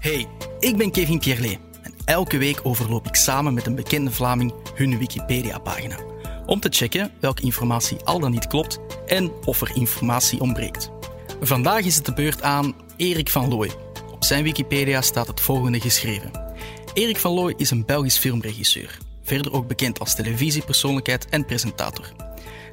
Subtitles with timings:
[0.00, 0.26] Hey,
[0.58, 4.98] ik ben Kevin Pierlet en elke week overloop ik samen met een bekende Vlaming hun
[4.98, 5.96] Wikipedia-pagina.
[6.46, 10.90] Om te checken welke informatie al dan niet klopt en of er informatie ontbreekt.
[11.40, 13.70] Vandaag is het de beurt aan Erik van Looy.
[14.10, 16.30] Op zijn Wikipedia staat het volgende geschreven.
[16.94, 22.12] Erik van Looy is een Belgisch filmregisseur, verder ook bekend als televisiepersoonlijkheid en presentator.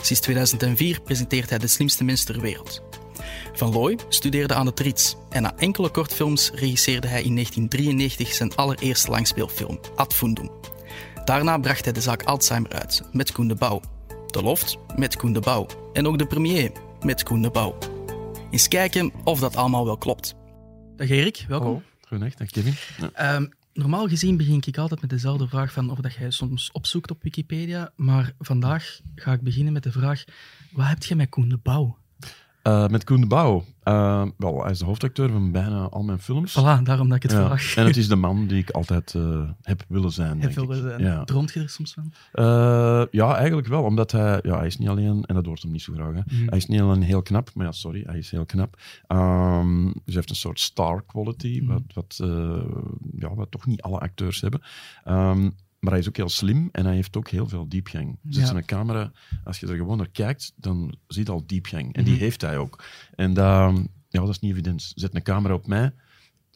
[0.02, 2.82] Sinds 2004 presenteert hij De Slimste Mens ter Wereld.
[3.58, 8.56] Van Looy studeerde aan de Trits en na enkele kortfilms regisseerde hij in 1993 zijn
[8.56, 10.50] allereerste langspeelfilm, Ad Fundum.
[11.26, 13.82] Daarna bracht hij de zaak Alzheimer uit met Koen de Bouw,
[14.28, 16.72] De Loft met Koen de Bouw en ook De Premier
[17.02, 17.78] met Koen de Bouw.
[18.52, 20.36] Eens kijken of dat allemaal wel klopt.
[20.96, 21.68] Dag Erik, welkom.
[21.68, 22.74] Hallo, goedendag, dag Kevin.
[22.98, 23.10] Ja.
[23.14, 27.12] Ehm, normaal gezien begin ik altijd met dezelfde vraag van of dat jij soms opzoekt
[27.12, 30.24] op Wikipedia, maar vandaag ga ik beginnen met de vraag,
[30.72, 31.98] wat heb je met Koen de Bouw?
[32.68, 33.64] Uh, met Koen de Bouw.
[33.84, 36.60] Uh, wel, hij is de hoofdacteur van bijna al mijn films.
[36.60, 37.46] Voilà, daarom dat ik het Ja.
[37.46, 37.76] vraag.
[37.76, 40.42] En het is de man die ik altijd eh, heb willen zijn.
[40.42, 41.00] Heb willen zijn.
[41.02, 41.24] Ja.
[41.24, 42.14] Droomt je er soms van?
[42.32, 45.72] Eh, ja, eigenlijk wel, omdat hij, ja, hij is niet alleen, en dat hoort hem
[45.72, 46.22] niet zo graag, hè.
[46.26, 46.48] Mhm.
[46.50, 48.78] hij is niet alleen heel knap, maar ja, sorry, hij is heel knap.
[49.08, 51.72] Ehm, dus hij heeft een soort star quality, Mhm.
[51.74, 52.64] wat, wat, eh,
[53.20, 54.62] ja, wat toch niet alle acteurs hebben.
[55.04, 55.50] Ehm,
[55.88, 58.20] maar hij is ook heel slim en hij heeft ook heel veel diepgang.
[58.22, 58.46] Dus Ja.
[58.46, 59.12] zijn camera,
[59.44, 61.94] als je er gewoon naar kijkt, dan zie je al diepgang.
[61.96, 62.22] En die Mhm.
[62.24, 62.84] heeft hij ook.
[63.16, 63.76] En dat,
[64.10, 64.92] ja, dat is niet evident.
[64.96, 65.92] Zet een camera op mij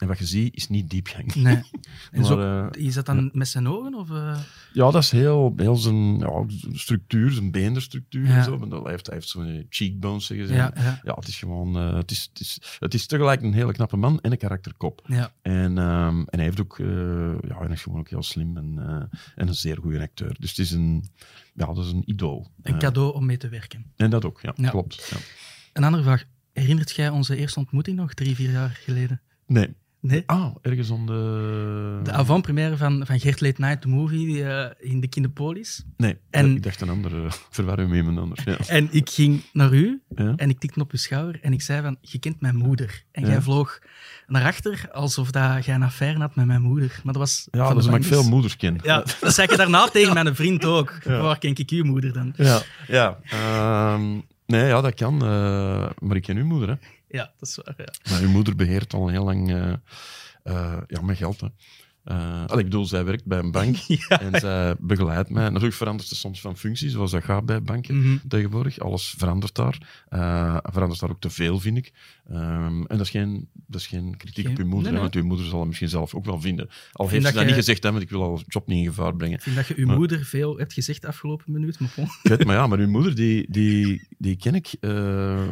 [0.01, 1.35] en wat je ziet is niet diepgang.
[1.35, 1.59] Nee.
[2.11, 3.93] En zo, Maar, eh, is dat dan met zijn ogen?
[3.93, 4.39] Of, eh?
[4.73, 8.37] ja, dat is heel, heel zijn ja, structuur, zijn beenderstructuur Ja.
[8.37, 8.57] en zo.
[8.57, 10.53] Want hij heeft, hij heeft zo'n cheekbones, zeggen ze.
[10.53, 11.77] Ja, ja, Ja, het is gewoon...
[11.77, 15.01] eh, het, is, het, is, het is tegelijk een hele knappe man en een karakterkop.
[15.07, 15.31] ja.
[15.41, 16.79] En, ehm, en hij heeft ook...
[16.79, 16.87] eh,
[17.47, 20.35] ja, hij is gewoon ook heel slim en, eh, en een zeer goede acteur.
[20.39, 21.09] Dus het is een...
[21.53, 22.51] Ja, dat is een idool.
[22.61, 23.85] Een Eh, cadeau om mee te werken.
[23.95, 24.69] en dat ook, ja.
[24.69, 25.07] Klopt.
[25.11, 25.17] Ja.
[25.73, 26.23] Een andere vraag.
[26.53, 29.21] Herinnert jij onze eerste ontmoeting nog, drie, vier jaar geleden?
[29.47, 29.73] Nee.
[30.01, 30.23] Nee?
[30.25, 31.99] Ah, ergens om de...
[32.03, 35.85] De avant-première van, van Gert Late Night, the movie, die, eh, in de Kinepolis.
[35.97, 37.27] Nee, En- ik dacht een andere...
[37.49, 38.43] Verwarren we met iemand anders.
[38.43, 38.57] Ja.
[38.77, 40.33] En ik ging naar u Ja.
[40.35, 43.03] en ik tikte op uw schouder en ik zei van, je kent mijn moeder.
[43.11, 43.29] En Ja.
[43.29, 43.79] jij vloog
[44.27, 46.99] naar achter, alsof dat jij een affaire had met mijn moeder.
[47.03, 48.77] Maar dat was Ja, omdat ik veel dus- moeders ken.
[48.83, 51.03] Ja, dat zei je daarna tegen mijn vriend ook.
[51.03, 52.33] Waar ken ik uw moeder dan?
[52.35, 53.19] Ja, ja.
[53.29, 55.13] Ehm, nee, ja, dat kan.
[55.25, 56.75] eh, maar ik ken uw moeder, hè.
[57.11, 57.93] Ja, dat is waar, ja.
[58.09, 59.49] Maar uw moeder beheert al heel lang
[60.43, 61.47] eh, ja, mijn geld, hè.
[62.03, 63.75] Eh, ik bedoel, zij werkt bij een bank
[64.07, 64.19] Ja.
[64.21, 65.43] en zij begeleidt mij.
[65.49, 68.17] Natuurlijk verandert ze soms van functie, zoals dat gaat bij banken Mhm.
[68.27, 68.79] tegenwoordig.
[68.79, 70.03] Alles verandert daar.
[70.09, 71.93] Eh, verandert daar ook te veel, vind ik.
[72.29, 74.91] Ehm, en dat is geen, dat is geen kritiek Geen- op uw moeder, nee, hè,
[74.91, 75.01] nee.
[75.01, 76.69] want uw moeder zal het misschien zelf ook wel vinden.
[76.91, 78.85] Al heeft ze dat je- niet gezegd, hè, want ik wil al job niet in
[78.85, 79.35] gevaar brengen.
[79.37, 82.45] Ik vind dat je uw Maar- moeder veel hebt gezegd de afgelopen minuut, maar weet,
[82.45, 84.91] maar ja, maar uw moeder, die, die, die ken ik eh,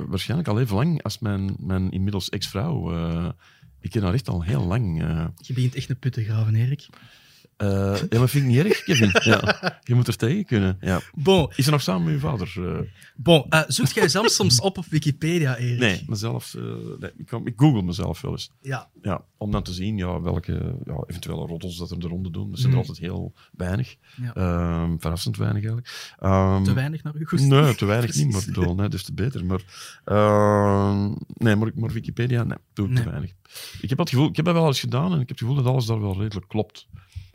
[0.08, 2.94] waarschijnlijk al even lang als mijn, mijn inmiddels ex-vrouw.
[3.82, 5.02] Ik ken haar echt al heel lang.
[5.02, 6.88] eh Je begint echt een put te graven, Erik.
[7.60, 9.10] Eh, ja, maar vind ik niet erg, Kevin.
[9.24, 9.80] Ja.
[9.84, 10.78] Je moet er tegen kunnen.
[10.80, 11.00] Ja.
[11.14, 12.54] Bon, Is ze nog samen met uw vader?
[12.58, 12.80] Eh,
[13.16, 15.80] bon eh, zoekt jij zelf soms op op Wikipedia, Erik?
[15.80, 16.56] nee, mezelf.
[16.56, 16.62] eh,
[17.00, 18.52] nee, ik, ik google mezelf wel eens.
[18.62, 22.32] Ja, Ja, om dan te zien ja, welke ja, eventuele roddels dat er de ronde
[22.32, 22.50] doen.
[22.50, 22.88] Dat zijn er Mhm.
[22.88, 23.96] altijd heel weinig.
[24.22, 24.34] Ja.
[24.34, 26.16] Ehm, verrassend weinig eigenlijk.
[26.20, 27.40] Ehm, te weinig naar uw goed.
[27.42, 29.46] Nee, te weinig niet, maar bedoel, nee, dus te beter.
[29.46, 29.62] Maar,
[30.06, 33.04] ehm, nee, maar, maar Wikipedia, nee, doe ik Nee.
[33.04, 33.32] te weinig.
[33.82, 35.56] Ik heb, het gevoel, ik heb dat wel eens gedaan en ik heb het gevoel
[35.56, 36.88] dat alles daar wel redelijk klopt.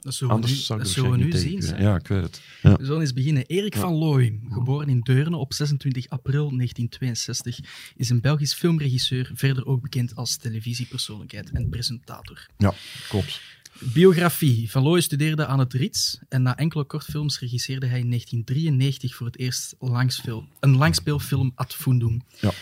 [0.05, 1.75] Dat zullen we nu, Anders zou ik dat zullen we nu waarschijnlijk zien.
[1.75, 1.93] niet kunnen.
[1.93, 2.41] Ja, ik weet het.
[2.63, 2.77] Ja.
[2.77, 3.47] We zullen eens beginnen.
[3.47, 3.81] Erik Ja.
[3.81, 7.59] van Looy, geboren in Deurne op 26 april 1962,
[7.97, 12.47] is een Belgisch filmregisseur, verder ook bekend als televisiepersoonlijkheid en presentator.
[12.59, 12.75] ja,
[13.09, 13.41] klopt.
[13.81, 14.71] Biografie.
[14.71, 19.27] Van Looy studeerde aan het Rits en na enkele kortfilms regisseerde hij in 1993 voor
[19.27, 22.23] het eerst langsfilm, een langspeelfilm Ad Fundum.
[22.41, 22.53] Ja.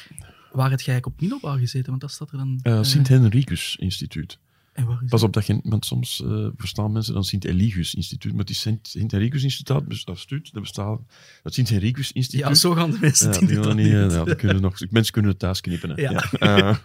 [0.52, 1.88] Waar het jij op middelbaar gezeten?
[1.88, 2.58] Want dat staat er dan...
[2.62, 4.38] Eh, eh, Sint-Henricus Instituut.
[4.74, 5.22] Pas dat?
[5.22, 8.88] op dat je, want soms eh, verstaan mensen dan Sint-Eligus Instituut, maar het is Sint-
[8.88, 11.00] Sint-Henricus Instituut, bes- dat dat bestaat,
[11.42, 12.46] dat Sint-Henricus Instituut.
[12.46, 15.30] Ja, zo gaan de mensen Ja, die willen niet, ja, dat kunnen nog, mensen kunnen
[15.30, 15.90] het thuis knippen.
[15.90, 16.00] Hè.
[16.02, 16.20] Ja.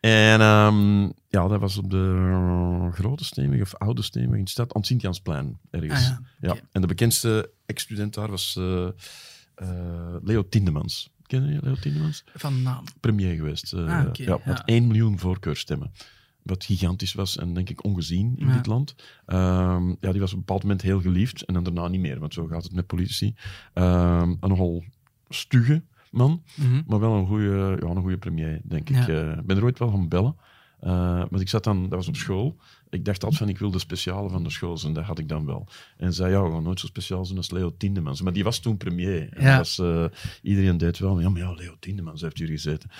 [0.00, 4.50] Eh, en ehm, ja, dat was op de Grote Steenweg of Oude Steenweg in de
[4.50, 6.08] stad, aan het Sint-Jansplein ergens.
[6.10, 6.56] Ah, ja.
[6.72, 8.88] En de bekendste ex-student daar was eh,
[10.22, 11.10] Leo Tindemans.
[11.26, 12.24] Ken je Leo Tindemans?
[12.34, 12.84] Van naam.
[13.00, 13.74] Premier geweest.
[13.74, 14.64] Ah, ja, met ja.
[14.64, 15.92] 1 miljoen voorkeurstemmen.
[16.48, 18.52] Wat gigantisch was en denk ik ongezien in Ja.
[18.56, 18.94] dit land.
[19.26, 22.18] Ehm, ja, die was op een bepaald moment heel geliefd en dan daarna niet meer,
[22.18, 23.34] want zo gaat het met politici.
[23.74, 24.84] Ehm, een nogal
[25.28, 26.82] stugge man, Mhm.
[26.86, 29.02] maar wel een goede ja, een goede premier, denk Ja.
[29.02, 29.08] ik.
[29.08, 30.36] Eh, Ik ben er ooit wel gaan bellen.
[30.84, 30.90] Uh,
[31.30, 32.56] maar ik zat dan, dat was op school.
[32.90, 34.92] Ik dacht altijd van, ik wil de speciale van de school zijn.
[34.92, 35.66] Dat had ik dan wel.
[35.96, 38.22] En zei, ja, we gaan nooit zo speciaal zijn als Leo Tindemans.
[38.22, 39.28] Maar die was toen premier.
[39.32, 39.56] En Ja.
[39.56, 40.04] was, eh,
[40.42, 42.90] iedereen deed wel, ja, maar ja, Leo Tindemans heeft hier gezeten.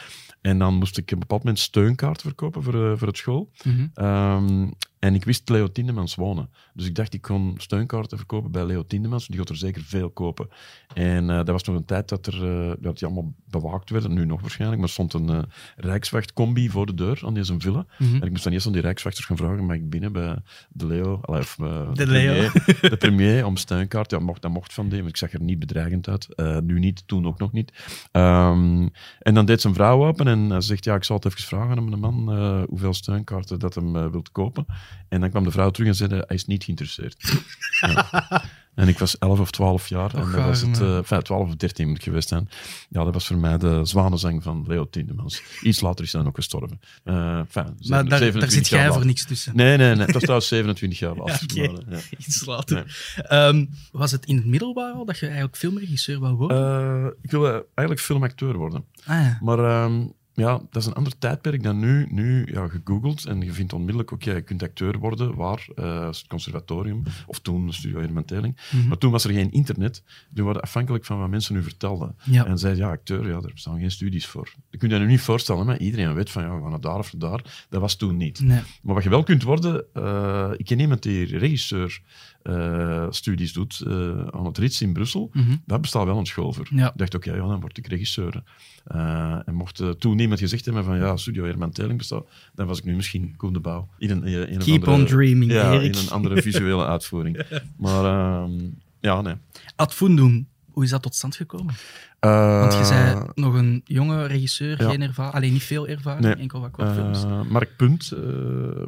[0.40, 3.50] En dan moest ik op een bepaald moment steunkaart verkopen voor, eh, voor het school.
[3.64, 3.86] Mhm.
[3.94, 6.50] Ehm, en ik wist Leo Tindemans wonen.
[6.74, 9.26] Dus ik dacht, ik kon steunkaarten verkopen bij Leo Tindemans.
[9.26, 10.48] Die gaat er zeker veel kopen.
[10.94, 14.12] En eh, dat was nog een tijd dat, er, eh, dat die allemaal bewaakt werden.
[14.14, 14.80] Nu nog waarschijnlijk.
[14.80, 15.42] Maar er stond een eh
[15.76, 17.86] Rijkswachtcombi voor de deur aan deze villa.
[17.98, 18.14] Mhm.
[18.14, 20.36] En ik moest dan eerst aan die Rijkswachters gaan vragen, mag ik binnen bij
[20.68, 21.18] de Leo?
[21.22, 22.32] Allee, of, eh, De Leo.
[22.32, 22.52] Premier,
[22.90, 24.10] de premier om steunkaart.
[24.10, 26.28] Ja, mocht, dat mocht van die, maar ik zag er niet bedreigend uit.
[26.62, 27.72] Nu niet, toen ook nog niet.
[28.12, 31.40] Ehm, en dan deed zijn vrouw open en hij zegt, ja, ik zal het even
[31.40, 32.34] vragen aan de man
[32.68, 34.66] hoeveel steunkaarten dat hem wilt kopen.
[35.08, 37.16] En dan kwam de vrouw terug en zei, hij is niet geïnteresseerd.
[37.80, 38.42] Ja.
[38.74, 40.14] En ik was 11 of 12 jaar.
[40.14, 42.48] En dat was het, eh, enfin, 12 of 13 moet ik geweest zijn.
[42.88, 45.42] Ja, dat was voor mij de zwanenzang van Leo Tindemans.
[45.62, 46.80] Iets later is hij dan ook gestorven.
[47.04, 49.56] Eh, enfin, Maar daar, 27 daar zit jij voor niks tussen.
[49.56, 50.04] Nee, nee, nee.
[50.04, 51.46] Het was trouwens 27 jaar later.
[51.54, 51.98] Ja, ja.
[52.18, 53.12] Iets later.
[53.16, 57.04] Ehm, was het in het middelbaar al dat je eigenlijk filmregisseur wou worden?
[57.04, 58.84] Eh, ik wilde eigenlijk filmacteur worden.
[59.06, 59.38] ah, ja.
[59.40, 60.06] Maar ehm,
[60.38, 62.06] ja, dat is een ander tijdperk dan nu.
[62.10, 65.34] Nu, ja, gegoogeld en je vindt onmiddellijk, oké, je kunt acteur worden.
[65.34, 65.68] Waar?
[65.74, 67.02] Eh, het conservatorium.
[67.26, 68.56] Of toen Studio Herman Teling.
[68.70, 68.88] Mhm.
[68.88, 70.02] Maar toen was er geen internet.
[70.34, 72.16] Toen waren afhankelijk van wat mensen nu vertelden.
[72.24, 72.46] Ja.
[72.46, 74.54] En zeiden, ja, acteur, ja, er bestaan geen studies voor.
[74.70, 76.98] Je kunt je nu niet voorstellen, maar iedereen weet van, ja, we gaan naar daar
[76.98, 77.66] of naar daar.
[77.68, 78.40] Dat was toen niet.
[78.40, 78.60] Nee.
[78.82, 82.00] Maar wat je wel kunt worden, eh, ik ken iemand die regisseur
[82.48, 83.92] eh, studies doet eh,
[84.30, 85.30] aan het Rits in Brussel.
[85.32, 85.56] Mhm.
[85.66, 86.66] Daar bestaat wel een school voor.
[86.70, 86.86] Ja.
[86.86, 88.42] Ik dacht, oké, ja, dan word ik regisseur.
[88.84, 92.78] Eh, en mocht toen niemand gezegd hebben van, ja, Studio Herman Teling bestaat, dan was
[92.78, 93.88] ik nu misschien Koen de Bouw.
[93.98, 95.94] In een, in een Keep andere, on dreaming, Ja, Erik.
[95.94, 97.42] in een andere visuele uitvoering.
[97.76, 98.52] Maar ehm,
[99.00, 99.34] ja, nee.
[99.76, 101.74] Ad Fundum, hoe is dat tot stand gekomen?
[102.20, 104.90] Want je Eh, zei nog een jonge regisseur, ja.
[104.90, 106.34] geen ervaring, alleen niet veel ervaring, Nee.
[106.34, 107.24] enkel wat kortfilms.
[107.24, 108.20] Eh, Mark Punt eh,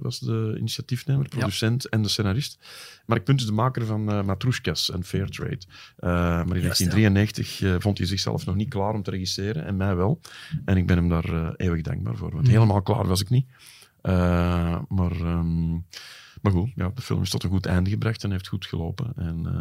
[0.00, 2.58] was de initiatiefnemer, producent en de scenarist.
[3.06, 5.58] Mark Punt is de maker van eh Matroeskas en Fairtrade.
[5.96, 6.86] Eh maar in Juist, ja.
[6.88, 10.20] 1993 eh, vond hij zichzelf nog niet klaar om te regisseren, en mij wel.
[10.64, 12.52] En ik ben hem daar eh, eeuwig dankbaar voor, want Mhm.
[12.52, 13.46] helemaal klaar was ik niet.
[14.02, 15.72] Eh, maar, ehm,
[16.40, 19.12] maar goed, ja, de film is tot een goed einde gebracht en heeft goed gelopen.
[19.16, 19.52] En, eh,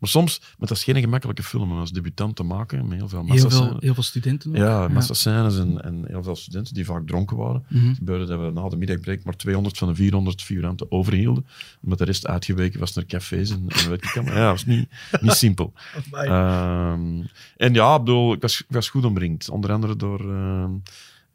[0.00, 3.08] maar soms, maar dat is geen gemakkelijke film om als debutant te maken, met heel
[3.08, 4.56] veel heel, massa veel, heel veel studenten ook.
[4.56, 7.64] ja, massascènes en, en heel veel studenten die vaak dronken waren.
[7.68, 7.88] Mhm.
[7.88, 11.46] Het gebeurde dat we na de middagbreak maar 200 van de 400 figuranten overhielden.
[11.82, 14.34] Omdat de rest uitgeweken was naar cafés en, en weet ik allemaal.
[14.34, 14.88] Ja, dat was niet,
[15.20, 15.72] niet simpel.
[16.10, 17.22] Ehm,
[17.56, 19.50] en ja, ik bedoel, ik was, ik was goed omringd.
[19.50, 20.72] Onder andere door ehm,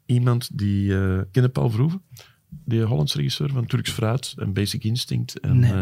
[0.06, 0.98] iemand die...
[0.98, 1.70] eh kende Paul?
[2.64, 5.40] Die Hollandse regisseur van Turks Fruit en Basic Instinct.
[5.40, 5.72] En, Nee,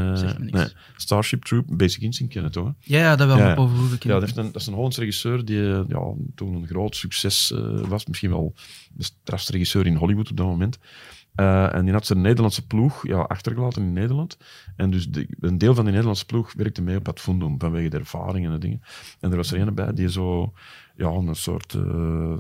[0.51, 0.65] eh.
[0.97, 2.73] Starship Troop, Basic Instinct ken je het toch?
[2.81, 3.57] Ja, ja, dat wel, Ja, maar
[4.01, 4.09] ja.
[4.09, 7.53] dat, heeft een, dat is een Hollandse regisseur die eh, ja, toen een groot succes
[7.53, 8.07] eh, was.
[8.07, 8.55] Misschien wel
[8.93, 10.79] de strafste regisseur in Hollywood op dat moment.
[11.35, 14.37] En die had zijn Nederlandse ploeg ja, achtergelaten in Nederland.
[14.77, 17.89] En dus de- een deel van die Nederlandse ploeg werkte mee op het fundum, vanwege
[17.89, 18.83] de ervaring en de dingen.
[19.21, 20.53] En er was er een bij die zo,
[20.97, 21.75] ja, een soort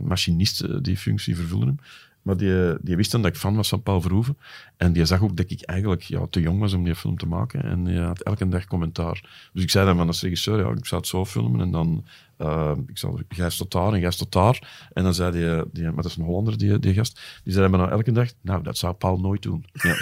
[0.02, 1.78] machinist die functie vervulde hem.
[2.25, 4.37] Maar die, die wist dan dat ik fan was van Paul Verhoeven.
[4.76, 7.26] En die zag ook dat ik eigenlijk ja, te jong was om die film te
[7.26, 7.62] maken.
[7.62, 9.49] En die had elke dag commentaar.
[9.53, 11.61] Dus ik zei dan van als regisseur, ja, ik zou het zo filmen.
[11.61, 12.05] En dan,
[12.36, 14.88] eh ik zou, jij tot daar en jij tot daar.
[14.92, 17.20] En dan zei die, die maar dat is een Hollander, die, die gast.
[17.44, 19.64] Die zei dan nou elke dag, nou, dat zou Paul nooit doen.
[19.72, 19.94] Ja.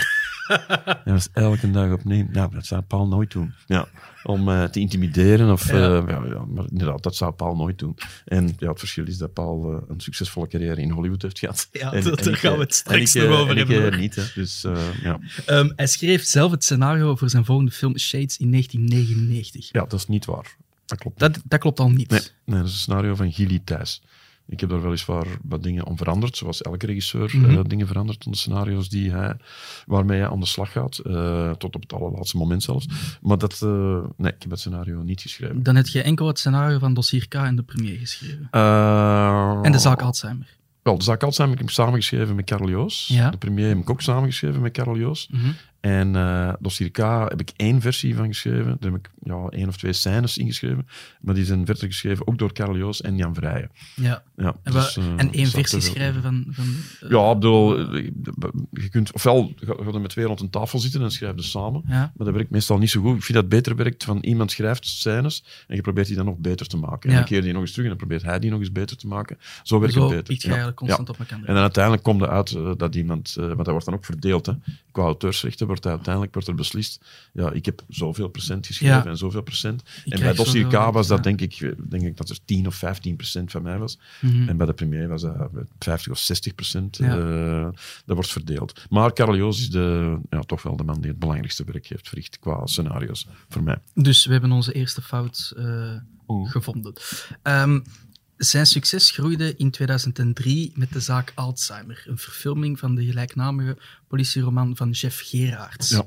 [0.48, 2.26] En dat was elke dag opnieuw.
[2.30, 3.52] Nou, dat zou Paul nooit doen.
[3.66, 3.88] Ja.
[4.22, 5.52] Om eh, te intimideren.
[5.52, 5.74] Of, Ja.
[5.74, 7.96] eh, ja, ja, maar inderdaad, dat zou Paul nooit doen.
[8.24, 11.68] En ja, het verschil is dat Paul een succesvolle carrière in Hollywood heeft gehad.
[11.72, 14.22] Ja, En- daar en ik, gaan we het straks nog over hebben, niet, hè.
[14.34, 14.62] Dus
[15.02, 15.18] ja.
[15.46, 19.68] Ehm, hij schreef zelf het scenario voor zijn volgende film Shades in 1999.
[19.72, 20.56] ja, dat is niet waar.
[20.86, 21.18] Dat klopt.
[21.18, 22.10] Dat, dat klopt al niet.
[22.10, 24.02] Nee, nee, dat is een scenario van Gilly Thijs.
[24.46, 27.50] Ik heb daar weliswaar wat dingen om veranderd, zoals elke regisseur Mhm.
[27.58, 29.36] eh, dingen verandert aan de scenario's die hij,
[29.86, 32.86] waarmee hij aan de slag gaat, eh, tot op het allerlaatste moment zelfs.
[33.20, 33.68] Maar dat, eh,
[34.16, 35.62] nee, ik heb het scenario niet geschreven.
[35.62, 38.48] Dan heb je enkel het scenario van Dossier K en de premier geschreven.
[39.62, 40.56] En de zaak Alzheimer.
[40.82, 43.08] Wel, de zaak Alzheimer heb ik samengeschreven met Joos.
[43.08, 43.30] Ja.
[43.30, 45.28] De premier heb ik ook samengeschreven met Karel Joos.
[45.30, 45.50] Mhm.
[45.82, 46.96] En eh Dossier K
[47.28, 48.76] heb ik één versie van geschreven.
[48.80, 50.88] Daar heb ik ja, één of twee scènes ingeschreven.
[51.20, 53.70] Maar die zijn verder geschreven ook door Joos en Jan Vrijen.
[53.94, 54.22] Ja.
[54.36, 55.90] Ja, En, dus, eh, en één versie er in.
[55.90, 56.46] schrijven van...
[56.50, 56.64] van
[57.00, 58.10] eh, Ja, ik bedoel, eh,
[58.70, 61.42] je kunt, ofwel ga ga er met twee rond een tafel zitten en schrijf je
[61.42, 61.82] samen.
[61.86, 61.94] Ja.
[61.94, 63.16] Maar dat werkt meestal niet zo goed.
[63.16, 66.24] Ik vind dat het beter werkt van iemand schrijft scènes en je probeert die dan
[66.24, 67.10] nog beter te maken.
[67.10, 68.96] En dan keer die nog eens terug en dan probeert hij die nog eens beter
[68.96, 69.38] te maken.
[69.62, 70.34] Zo werkt Zo het beter.
[70.34, 70.46] Ja.
[70.46, 71.38] eigenlijk constant op elkaar.
[71.38, 74.04] En dan uiteindelijk komt er uit eh, dat iemand, eh, want dat wordt dan ook
[74.04, 74.52] verdeeld, hè.
[74.90, 79.04] qua auteursrechten wordt uiteindelijk wordt er beslist, ja, ik heb zoveel procent geschreven Ja.
[79.06, 79.82] en zoveel procent.
[80.04, 81.22] Ik En bij Dossier K was dat ja.
[81.22, 83.98] denk ik, denk ik dat er 10 of 15 procent van mij was.
[84.20, 84.48] Mhm.
[84.48, 86.96] En bij de premier was dat 50 of 60 procent.
[86.96, 87.18] Ja.
[87.18, 87.68] eh,
[88.04, 88.84] dat wordt verdeeld.
[88.90, 92.38] Maar Joos is de, ja, toch wel de man die het belangrijkste werk heeft verricht
[92.38, 93.78] qua scenario's voor mij.
[93.94, 95.96] Dus we hebben onze eerste fout eh,
[96.44, 96.92] gevonden.
[97.42, 97.80] Ehm,
[98.44, 103.76] zijn succes groeide in 2003 met de zaak Alzheimer, een verfilming van de gelijknamige
[104.08, 105.90] politieroman van Jeff Gerards.
[105.90, 106.06] Ja.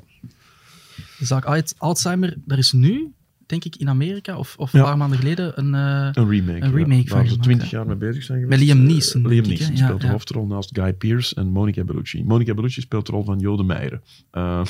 [1.19, 3.13] De zaak Al- Alzheimer, daar is nu,
[3.45, 4.79] denk ik, in Amerika of, of Ja.
[4.79, 5.73] een paar maanden geleden een.
[5.73, 6.61] eh, Een remake.
[6.65, 8.63] Een remake ja, van waar ze twintig jaar mee bezig zijn Met geweest.
[8.63, 10.11] Liam Eh, Neeson, Liam ik, Neeson speelt Ja, de ja.
[10.11, 12.23] hoofdrol naast Guy Pearce en Monica Bellucci.
[12.23, 14.01] Monica Bellucci speelt de rol van Jode Meijer.
[14.31, 14.41] Eh,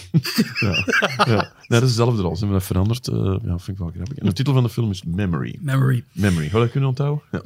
[0.59, 0.85] ja,
[1.25, 1.51] ja.
[1.67, 2.33] Nee, dat is dezelfde rol.
[2.35, 3.07] Ze hebben dat veranderd.
[3.07, 3.15] Eh,
[3.49, 4.17] ja, vind ik wel grappig.
[4.17, 5.57] En de titel van de film is Memory.
[5.61, 6.03] Memory.
[6.11, 6.43] Memory.
[6.45, 7.23] Je dat kunnen onthouden?
[7.31, 7.41] Ja.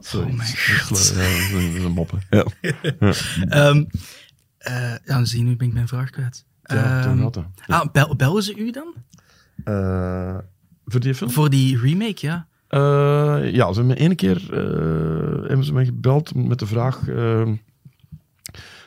[0.00, 0.28] Sorry.
[0.30, 2.20] Oh mijn is een moppen.
[2.30, 2.44] Ja.
[3.48, 3.84] Ehm,
[4.58, 6.44] eh, ja, dan zie je, nu ben ik mijn vraag kwijt.
[6.62, 7.44] Ja, toen Ehm, had dat.
[7.66, 7.78] Ja.
[7.78, 8.94] ah, bel, bellen ze u dan?
[9.68, 10.38] Eh,
[10.84, 11.30] voor die film?
[11.30, 12.46] Voor die remake, ja.
[12.68, 17.00] Eh, ja, ze hebben me ene keer eh, hebben ze mij gebeld met de vraag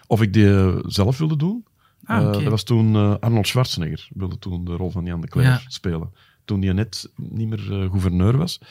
[0.08, 1.66] of ik die zelf wilde doen.
[2.04, 5.62] Ah, dat was toen Arnold Schwarzenegger wilde toen de rol van Jan de Cler Ja.
[5.68, 6.14] spelen.
[6.46, 7.60] Toen hij net niet meer
[7.90, 8.62] gouverneur was.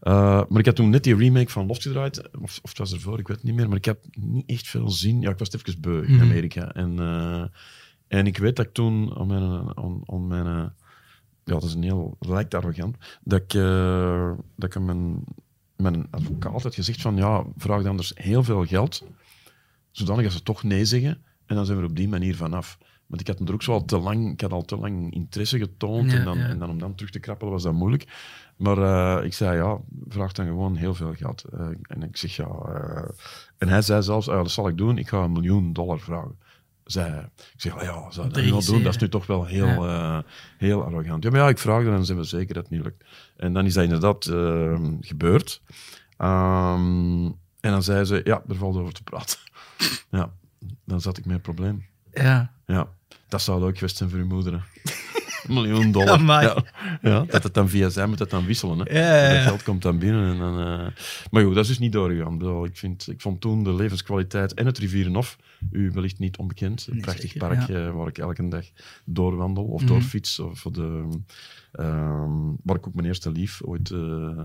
[0.00, 2.28] Maar ik had toen net die remake van Loft gedraaid.
[2.40, 3.68] Of, of het was ervoor, ik weet het niet meer.
[3.68, 5.20] Maar ik had niet echt veel zin.
[5.20, 6.22] Ja, ik was even beu in Mhm.
[6.22, 6.72] Amerika.
[6.72, 6.98] En,
[8.08, 9.42] en ik weet dat ik toen aan mijn...
[9.74, 10.72] Aan, aan mijn
[11.44, 12.16] ja, dat is een heel...
[12.18, 12.96] Dat lijkt arrogant.
[13.22, 15.24] Dat ik, eh, dat ik mijn,
[15.76, 17.16] mijn advocaat had gezegd van...
[17.16, 19.04] Ja, vraag dan anders heel veel geld.
[19.90, 21.22] Zodanig dat ze toch nee zeggen.
[21.46, 22.78] En dan zijn we er op die manier vanaf.
[23.06, 25.58] Want ik had er ook zo al te lang, ik had al te lang interesse
[25.58, 26.10] getoond.
[26.10, 26.48] Ja, en, dan, ja.
[26.48, 28.06] en dan om dan terug te krabbelen was dat moeilijk.
[28.56, 31.44] Maar eh, ik zei, ja, vraag dan gewoon heel veel geld.
[31.44, 32.48] Eh, en ik zeg, ja...
[33.58, 36.38] en hij zei zelfs, ah, dat zal ik doen, ik ga een miljoen dollar vragen.
[36.84, 37.20] Zei.
[37.54, 38.82] Ik zeg, ah, ja, zou dat wel doen?
[38.82, 40.16] Dat is nu toch wel heel, Ja.
[40.18, 41.22] eh, heel arrogant.
[41.24, 43.04] Ja, maar ja, ik vraag er en dan zijn we zeker dat het niet lukt.
[43.36, 45.62] En dan is dat inderdaad eh, gebeurd.
[46.16, 47.24] Ehm,
[47.60, 49.38] en dan zei ze, ja, er valt over te praten.
[50.10, 50.32] ja,
[50.84, 51.86] dan zat ik met een probleem.
[52.12, 52.52] Ja.
[52.66, 52.88] Ja,
[53.28, 54.52] dat zou ook geweest zijn voor uw moeder.
[54.52, 54.58] hè.
[55.48, 56.08] Miljoen dollar.
[56.18, 56.46] Amai.
[56.46, 56.64] Ja,
[57.02, 58.78] ja, dat het dan via zij moet het dan wisselen.
[58.78, 58.98] Hè.
[59.28, 59.34] Ja.
[59.34, 60.32] Dat geld komt dan binnen.
[60.32, 60.86] En dan, eh,
[61.30, 61.94] Maar goed, dat is dus niet.
[61.94, 65.36] Ik bedoel, Ik, vind, ik vond toen de levenskwaliteit en het Rivierenhof,
[65.70, 68.64] u wellicht niet onbekend, een prachtig zeker, park waar ik elke dag
[69.04, 69.90] doorwandel of Mhm.
[69.90, 70.38] doorfiets.
[70.38, 71.08] Of de,
[71.72, 72.30] ehm,
[72.62, 73.90] waar ik ook mijn eerste lief ooit...
[73.90, 74.36] eh,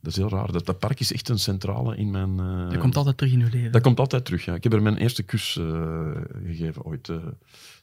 [0.00, 0.52] dat is heel raar.
[0.52, 2.38] Dat, dat park is echt een centrale in mijn...
[2.40, 3.72] eh, Dat komt altijd terug in uw leven.
[3.72, 4.54] dat komt altijd terug, ja.
[4.54, 5.58] Ik heb er mijn eerste kus
[6.46, 7.10] gegeven ooit.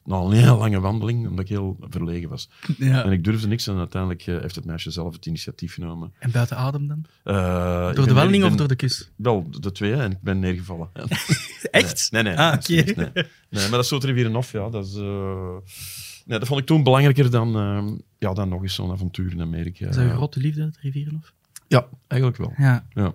[0.03, 2.49] Na een heel lange wandeling, omdat ik heel verlegen was.
[2.77, 3.03] ja.
[3.03, 6.13] En ik durfde niks en uiteindelijk eh, heeft het meisje zelf het initiatief genomen.
[6.19, 7.05] En buiten adem dan?
[7.23, 9.11] Eh, Door de wandeling of door de kus?
[9.15, 10.89] Wel, de twee, en ik ben neergevallen.
[10.93, 11.05] Ja.
[11.71, 12.11] Echt?
[12.11, 12.37] Nee, nee.
[12.37, 12.73] Ah, oké.
[12.73, 12.93] nee.
[12.93, 13.13] nee,
[13.49, 14.69] maar dat is zo Rivierenhof, ja.
[14.69, 15.55] Dat, is, eh,
[16.25, 19.41] nee, dat vond ik toen belangrijker dan, eh, ja, dan nog eens zo'n avontuur in
[19.41, 19.87] Amerika.
[19.87, 21.33] Is dat een grote liefde, het Rivierenhof?
[21.67, 22.53] Ja, eigenlijk wel.
[22.57, 22.85] Ja.
[22.93, 23.13] Ja.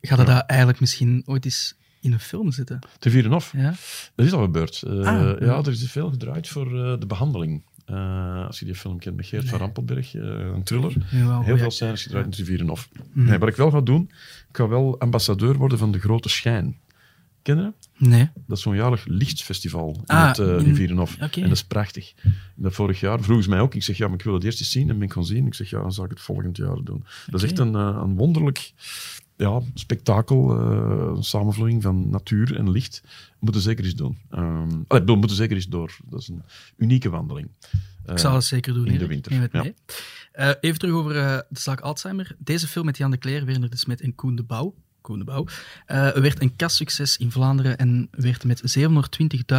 [0.00, 2.78] Gaat dat daar eigenlijk misschien ooit eens in een film zitten?
[2.94, 3.74] Het Rivierenhof, Ja?
[4.14, 4.82] dat is al gebeurd.
[4.82, 5.36] Eh, Ah, ja.
[5.40, 7.62] ja, er is veel gedraaid voor eh, de behandeling.
[7.84, 9.58] Eh, als je die film kent met Geert van.
[9.58, 10.92] Rampelberg, een thriller.
[11.10, 12.88] Jawel, Heel veel scènes gedraaid in het Rivierenhof.
[13.12, 13.26] Mhm.
[13.28, 14.02] Nee, wat ik wel ga doen,
[14.48, 16.76] ik ga wel ambassadeur worden van de Grote Schijn.
[17.42, 17.88] Ken je dat?
[18.08, 18.30] Nee.
[18.46, 21.16] Dat is zo'n jaarlijk lichtfestival in Ah, het in- Rivierenhof.
[21.16, 22.12] En dat is prachtig.
[22.54, 23.74] Dat vorig jaar vroegen ze mij ook.
[23.74, 24.88] Ik zeg, ja, maar ik wil het eerst eens zien.
[24.90, 25.46] En ben ik gaan zien.
[25.46, 27.04] Ik zeg, ja, dan zal ik het volgend jaar doen.
[27.30, 28.72] Dat is echt een, een wonderlijk
[29.42, 30.60] ja, spektakel.
[30.60, 33.02] eh, een samenvloeiing van natuur en licht.
[33.38, 34.18] Moeten zeker eens doen.
[34.30, 35.96] Ehm allee, bedoel, moeten zeker eens door.
[36.04, 36.42] Dat is een
[36.76, 37.48] unieke wandeling.
[38.06, 38.86] Ik zal het zeker doen.
[38.86, 39.64] in de winter, ja.
[40.32, 42.36] Eh, even terug over eh, de zaak Alzheimer.
[42.38, 44.74] Deze film met Jan de Cler, Werner de Smet en Koen de Bouw.
[45.02, 45.46] Koen de Bouw.
[45.86, 48.62] eh, werd een kassucces in Vlaanderen en werd met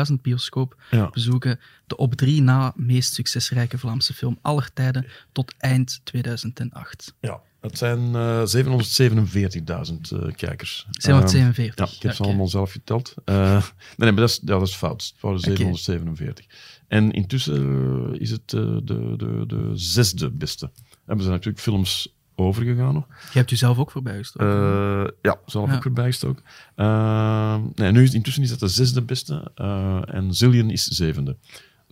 [0.09, 7.13] 720.000 bioscoopbezoeken de op drie na meest succesrijke Vlaamse film aller tijden tot eind 2008.
[7.19, 10.87] Ja, het zijn eh 747.000 eh, kijkers.
[10.89, 11.75] 747.
[11.75, 12.29] Ja, ik heb ze Oké.
[12.29, 13.13] allemaal zelf geteld.
[13.25, 13.61] Nee, nee,
[13.97, 15.03] maar dat is, ja, dat is fout.
[15.03, 16.45] Het waren 747.
[16.87, 20.71] En intussen is het de, de, de zesde beste.
[21.05, 23.05] Hebben ze natuurlijk films overgegaan nog.
[23.31, 24.47] Je hebt jezelf ook voorbij gestoken.
[24.47, 25.75] Eh, ja, zelf Ja.
[25.75, 26.43] ook weer bijgestoken.
[26.75, 29.51] Eh, nee, nu is, intussen is dat de zesde beste.
[29.55, 31.35] eh, en Zillion is zevende.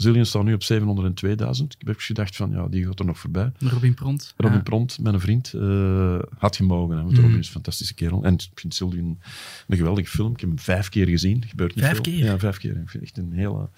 [0.01, 1.63] Zillion staat nu op 702.000.
[1.79, 3.51] Ik heb gedacht van, ja, die gaat er nog voorbij.
[3.60, 4.34] Robin Pront.
[4.38, 4.63] Robin Ja.
[4.63, 6.96] Pront, mijn vriend, eh, had gemogen.
[6.96, 7.22] Hè, want Mhm.
[7.22, 8.24] Robin is een fantastische kerel.
[8.24, 9.20] En ik vind Sylvian
[9.67, 10.31] een geweldige film.
[10.34, 11.43] Ik heb hem vijf keer gezien.
[11.48, 12.03] Gebeurt niet Vijf veel.
[12.03, 12.24] keer?
[12.25, 12.77] Ja, vijf keer.
[12.77, 13.70] Ik vind echt een hele...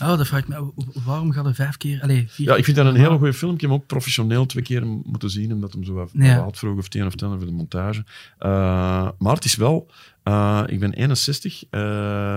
[0.00, 0.70] Oh, dat vraag ik me.
[1.04, 2.00] Waarom gaat er vijf keer...
[2.02, 3.54] Allee, vier Ja, ik vind dat een hele goede film.
[3.54, 6.48] Ik heb hem ook professioneel twee keer moeten zien, omdat hem zo wat Ja.
[6.52, 8.04] vroeg of het een of ander voor de montage.
[8.38, 9.90] Eh, maar het is wel...
[10.22, 12.36] eh, ik ben 61 eh,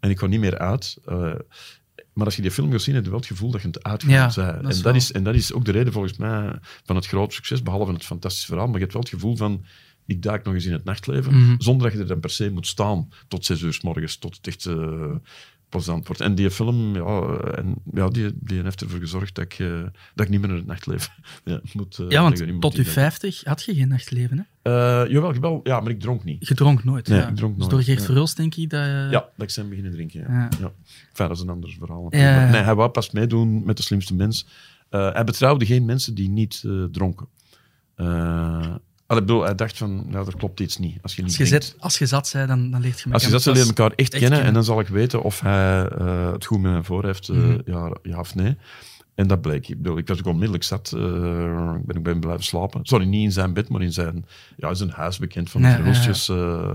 [0.00, 0.96] en ik ga niet meer uit.
[2.16, 3.82] Maar als je die film gaat zien, heb je wel het gevoel dat je het
[3.82, 6.58] uitgevoerd Ja, dat en, dat wel- is, en dat is ook de reden volgens mij
[6.84, 8.66] van het grote succes, behalve het fantastische verhaal.
[8.66, 9.64] Maar je hebt wel het gevoel van,
[10.06, 11.54] ik duik nog eens in het nachtleven, Mhm.
[11.58, 14.36] zonder dat je er dan per se moet staan tot zes uur s morgens, tot
[14.36, 15.14] het echt eh,
[15.68, 16.20] plezant wordt.
[16.22, 19.82] En die film, ja, en, ja die, die heeft ervoor gezorgd dat ik, eh,
[20.14, 21.12] dat ik niet meer in het nachtleven
[21.44, 21.98] ja, moet.
[21.98, 22.84] eh, Ja, want tot je indenken.
[22.84, 24.72] 50 had je geen nachtleven, hè?
[25.04, 26.48] Eh, jawel, ja, maar ik dronk niet.
[26.48, 27.08] Je dronk nooit.
[27.08, 27.28] Nee, ja.
[27.28, 28.04] ik dronk Dus nooit, door Geert ja.
[28.04, 28.90] Verhulst denk ik dat je...
[29.10, 30.20] Ja, dat ik zijn beginnen drinken.
[30.20, 30.48] Ja.
[30.60, 30.72] Ja.
[31.08, 32.02] Enfin, dat is een ander verhaal.
[32.02, 34.46] Maar Nee, hij wou pas meedoen met de slimste mens.
[34.90, 37.26] Hij betrouwde geen mensen die niet dronken.
[39.06, 40.98] Allee, ik bedoel, hij dacht van, nou, er klopt iets niet.
[41.02, 41.64] Als je niet Als je, drinkt.
[41.66, 43.90] zet, als je zat zei, dan, dan leert je Als je dat ze elkaar elkaar
[43.90, 44.46] echt, echt kennen, kennen.
[44.46, 47.36] en dan zal ik weten of hij eh, het goed met me voor heeft, eh,
[47.36, 47.58] Mhm.
[47.64, 48.56] ja, ja of nee.
[49.14, 49.68] En dat bleek.
[49.68, 50.92] Ik, bedoel, ik was ook onmiddellijk zat.
[50.96, 51.00] eh,
[51.78, 52.80] ik ben ook bij hem blijven slapen.
[52.86, 55.68] Sorry, niet in zijn bed, maar in zijn, ja, in zijn huis bekend van de
[55.68, 55.78] Ja,
[56.28, 56.72] eh,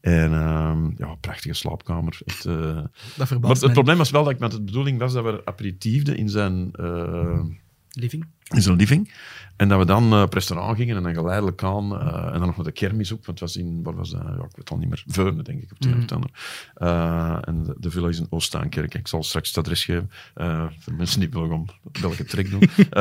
[0.00, 2.18] en ehm, ja, prachtige slaapkamer.
[2.24, 6.16] Echt, maar het probleem was wel dat ik met de bedoeling was dat we aperitiefden
[6.16, 6.70] in zijn,
[7.94, 8.26] Living.
[8.48, 9.12] in zijn living.
[9.56, 12.00] En dat we dan op restaurant gingen en dan geleidelijk aan.
[12.00, 14.22] eh, en dan nog met de kermis ook, want het was in, waar was dat?
[14.22, 15.04] Ja, ik weet het al niet meer.
[15.06, 16.30] Veurne, denk ik, op een of ander.
[16.74, 18.94] Eh, en de, de villa is in Ooststaankerk.
[18.94, 20.10] Ik zal straks het adres geven,
[20.78, 21.66] voor mensen die willen om
[22.00, 22.68] welke trek doen.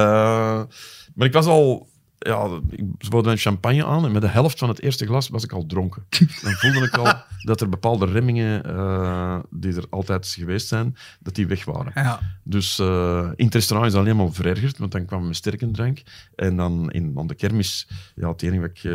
[1.14, 1.92] Maar ik was al...
[2.26, 5.30] Ja, ik- ze boden een champagne aan en met de helft van het eerste glas
[5.30, 6.06] was ik al dronken.
[6.42, 7.14] Dan voelde ik al
[7.50, 11.92] dat er bepaalde remmingen eh, die er altijd geweest zijn, dat die weg waren.
[11.96, 12.20] Ja.
[12.44, 16.02] Dus eh, in het restaurant is alleen maar verergerd, want dan kwam mijn sterke drank.
[16.36, 18.92] En dan in, aan de kermis, ja, het enige wat ik eh,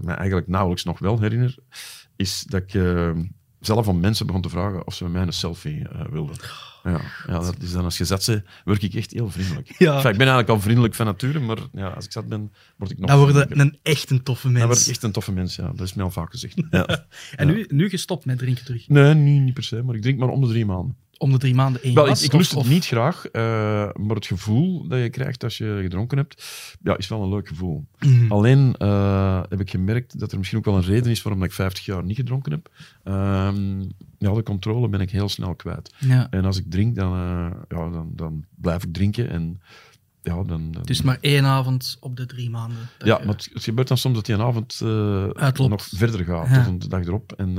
[0.00, 1.56] me eigenlijk nauwelijks nog wel herinner,
[2.16, 2.80] is dat ik
[3.60, 6.36] zelf aan mensen begon te vragen of ze met mij een selfie wilden.
[6.90, 9.74] Ja, ja, dat is dan als je zat bent, word ik echt heel vriendelijk.
[9.78, 9.94] Ja.
[9.94, 12.90] Enfin, ik ben eigenlijk al vriendelijk van nature, maar ja, als ik zat ben, word
[12.90, 14.86] ik nog Dan word je een echt een toffe Dan word mens.
[14.86, 15.72] ik echt een toffe mens, ja.
[15.74, 16.56] Dat is mij al vaak gezegd.
[16.70, 17.06] Ja.
[17.36, 18.88] En nu, nu gestopt met drinken terug.
[18.88, 20.96] Nee, niet, niet per se, maar ik drink maar om de drie maanden.
[21.18, 23.42] Om de drie maanden één Wel, ik, ik lust of- het niet graag, eh,
[23.94, 26.44] maar het gevoel dat je krijgt als je gedronken hebt,
[26.82, 27.86] ja, is wel een leuk gevoel.
[27.98, 28.32] Mhm.
[28.32, 31.52] Alleen eh, heb ik gemerkt dat er misschien ook wel een reden is waarom ik
[31.52, 32.68] 50 jaar niet gedronken heb.
[33.04, 33.80] Ehm,
[34.18, 35.94] ja, de controle ben ik heel snel kwijt.
[35.98, 36.26] Ja.
[36.30, 39.30] En als ik drink, dan, eh, ja, dan, dan blijf ik drinken.
[39.30, 39.60] En,
[40.22, 42.78] ja, dan, dan- Dus maar één avond op de drie maanden.
[42.98, 44.80] ja, je- maar het, het gebeurt dan soms dat die een avond
[45.68, 46.64] nog verder gaat, Ja.
[46.64, 47.32] tot een dag erop.
[47.32, 47.58] En,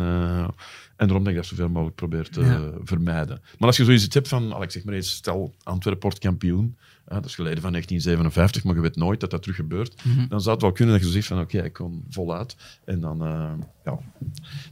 [0.99, 2.71] en daarom dat ik dat zoveel mogelijk probeer te Ja.
[2.83, 3.41] vermijden.
[3.57, 6.77] Maar als je zoiets hebt van, al, ik zeg maar eens, stel Antwerpen wordt kampioen,
[7.05, 10.27] hè, dat is geleden van 1957, maar je weet nooit dat dat terug gebeurt, Mhm.
[10.27, 12.55] dan zou het wel kunnen dat je zegt van, oké, ik kom voluit.
[12.85, 13.51] En dan, eh,
[13.85, 13.99] ja,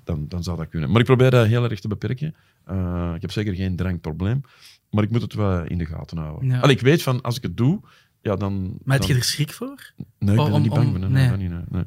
[0.03, 0.89] dan, dan zou dat kunnen.
[0.91, 2.35] Maar ik probeer dat heel erg te beperken.
[2.65, 4.41] Eh, ik heb zeker geen drankprobleem,
[4.89, 6.49] maar ik moet het wel in de gaten houden.
[6.49, 6.59] Ja.
[6.59, 7.79] Allee, ik weet van, als ik het doe,
[8.27, 8.77] ja, dan...
[8.83, 9.93] Maar heb je er schrik voor?
[9.97, 10.99] Nee, ik ben Om- er niet bang voor.
[11.09, 11.49] Nee, nee.
[11.69, 11.83] nee.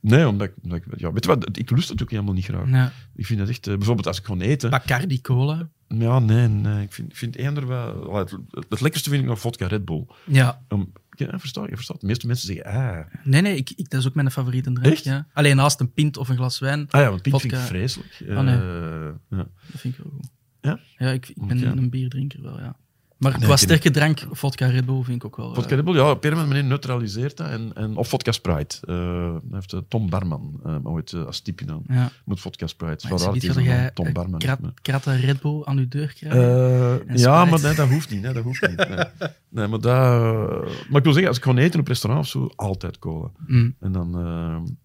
[0.00, 0.84] Nee, omdat, ik, omdat ik...
[1.00, 2.68] Ja, weet je wat, ik lust het ook helemaal niet graag.
[2.68, 2.92] Ja.
[3.14, 3.66] Ik vind het echt...
[3.66, 4.70] eh, bijvoorbeeld als ik gewoon eten...
[4.70, 5.68] Bacardi cola.
[5.88, 6.82] Ja, nee, nee.
[6.82, 8.14] Ik vind, vind eerder wel...
[8.14, 8.36] Het,
[8.68, 10.06] het lekkerste vind ik nog vodka Red Bull.
[10.24, 10.62] Ja.
[10.68, 12.00] Um, ja, versta je, verstaat.
[12.00, 12.64] De meeste mensen zeggen...
[12.64, 14.72] Ah, Nee, nee, ik, ik, dat is ook mijn favoriete.
[14.82, 15.04] Echt?
[15.04, 15.26] Ja.
[15.32, 18.22] Alleen naast een pint of een glas wijn, ah ja, want pint vind ik vreselijk.
[18.28, 18.54] Oh, nee.
[18.54, 19.46] Eh, ja.
[19.70, 20.30] dat vind ik wel goed.
[20.60, 20.80] Ja?
[20.98, 22.76] Ja, ik, ik ben een bierdrinker wel, ja.
[23.16, 25.54] Maar Nee, qua sterke drank, vodka Red Bull, vind ik ook wel...
[25.54, 27.48] Vodka eh, Red Bull, ja, op een manier neutraliseert dat.
[27.48, 28.76] En, en, of vodka Sprite.
[28.86, 31.82] Dat heeft eh, Tom Barman eh, ooit als tip gedaan.
[31.88, 32.10] ja.
[32.24, 33.08] Moet vodka Sprite.
[33.08, 36.12] Maar niet is dat jij dan Tom Barman krat, kratten Red Bull aan je deur
[36.14, 36.36] krijgt.
[36.36, 38.22] Eh, En ja, maar nee, dat hoeft niet.
[38.22, 38.88] Dat hoeft niet.
[38.88, 39.04] Nee.
[39.48, 39.92] Nee, maar, dat,
[40.88, 43.30] maar ik wil zeggen, als ik gewoon eten op restaurant of zo, altijd cola.
[43.46, 43.74] Mm.
[43.80, 44.16] En dan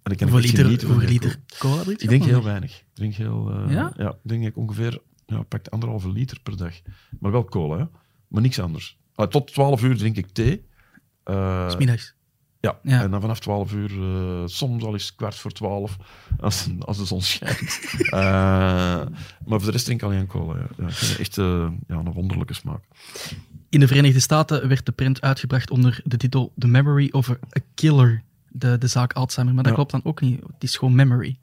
[0.04, 2.02] en ik kan Hoeveel liter, van hoeveel liter cola drink?
[2.02, 2.44] Ik denk heel niet?
[2.44, 2.72] weinig.
[2.78, 3.68] Ik drink heel...
[3.70, 3.94] Ja?
[3.98, 5.02] ik denk ik ongeveer...
[5.26, 6.74] Ja, pak anderhalve liter per dag.
[7.20, 7.86] Maar wel cola, hè.
[8.32, 8.98] Maar niks anders.
[9.16, 10.66] Ah, tot 12 uur drink ik thee.
[11.24, 12.14] Eh, Smiddags.
[12.60, 12.80] ja.
[12.84, 13.02] Ja.
[13.02, 15.98] en dan vanaf 12 uur, eh, soms al eens kwart voor 12,
[16.40, 17.80] als, als de zon schijnt.
[18.12, 18.18] Eh,
[19.46, 20.58] maar voor de rest drink ik alleen cola.
[20.58, 20.68] Ja.
[20.78, 20.86] Ja,
[21.18, 22.84] echt eh, ja, een wonderlijke smaak.
[23.70, 27.36] In de Verenigde Staten werd de print uitgebracht onder de titel The Memory of a
[27.74, 29.56] Killer, de, de zaak Alzheimer.
[29.56, 29.78] Maar dat Ja.
[29.78, 30.42] klopt dan ook niet.
[30.42, 31.40] Het is gewoon Memory.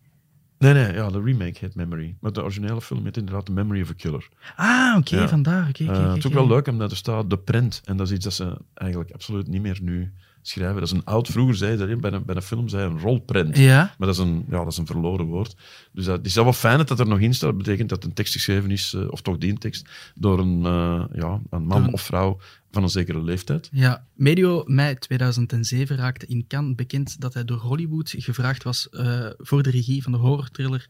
[0.58, 2.16] Nee, nee, ja, de remake heet Memory.
[2.20, 4.28] Maar de originele film heet inderdaad The Memory of a Killer.
[4.56, 5.28] Ah, oké, Ja.
[5.28, 5.68] vandaar.
[5.68, 7.80] Oké, Eh, het is ook wel leuk omdat er staat de print.
[7.84, 10.74] En dat is iets dat ze eigenlijk absoluut niet meer nu schrijven.
[10.74, 12.88] Dat is een oud, vroeger zei je dat, bij een, bij een film zei je
[12.90, 13.56] een rolprint.
[13.56, 15.56] Ja, Maar dat is, een, ja, dat is een verloren woord.
[15.92, 17.48] Dus dat, het is wel fijn dat dat er nog in staat.
[17.48, 21.04] Dat betekent dat een tekst geschreven is, eh, of toch die tekst, door een, eh,
[21.12, 22.38] ja, een man of vrouw
[22.70, 23.68] van een zekere leeftijd.
[23.72, 24.06] ja.
[24.14, 29.62] Medio mei 2007 raakte in Cannes bekend dat hij door Hollywood gevraagd was eh, voor
[29.62, 30.86] de regie van de horrorthriller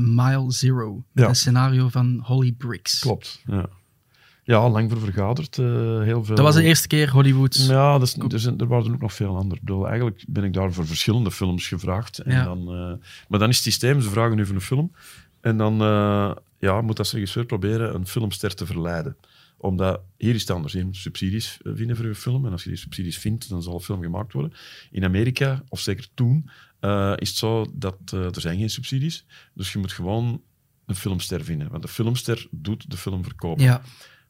[0.00, 1.04] Mile Zero.
[1.12, 1.28] Ja.
[1.28, 2.98] een scenario van Holly Briggs.
[2.98, 3.68] Klopt, ja.
[4.46, 5.58] Ja, lang voor vergaderd.
[5.58, 5.64] eh,
[6.00, 6.34] heel veel...
[6.36, 7.54] Dat was de eerste keer Hollywood.
[7.68, 9.60] Ja, dat is, er, zijn, er waren er ook nog veel andere.
[9.60, 12.18] Bedoel, eigenlijk ben ik daar voor verschillende films gevraagd.
[12.18, 12.44] En Ja.
[12.44, 14.92] dan, eh, maar dan is het systeem, ze vragen nu voor een film.
[15.40, 19.16] En dan eh, ja, moet als regisseur proberen een filmster te verleiden.
[19.56, 20.72] Omdat hier is het anders.
[20.72, 22.46] Je moet subsidies vinden voor je film.
[22.46, 24.52] En als je die subsidies vindt, dan zal een film gemaakt worden.
[24.90, 26.50] In Amerika, of zeker toen,
[27.16, 29.24] is het zo dat er zijn geen subsidies.
[29.54, 30.40] Dus je moet gewoon
[30.86, 31.70] een filmster vinden.
[31.70, 33.64] Want de filmster doet de film verkopen.
[33.64, 33.82] Ja.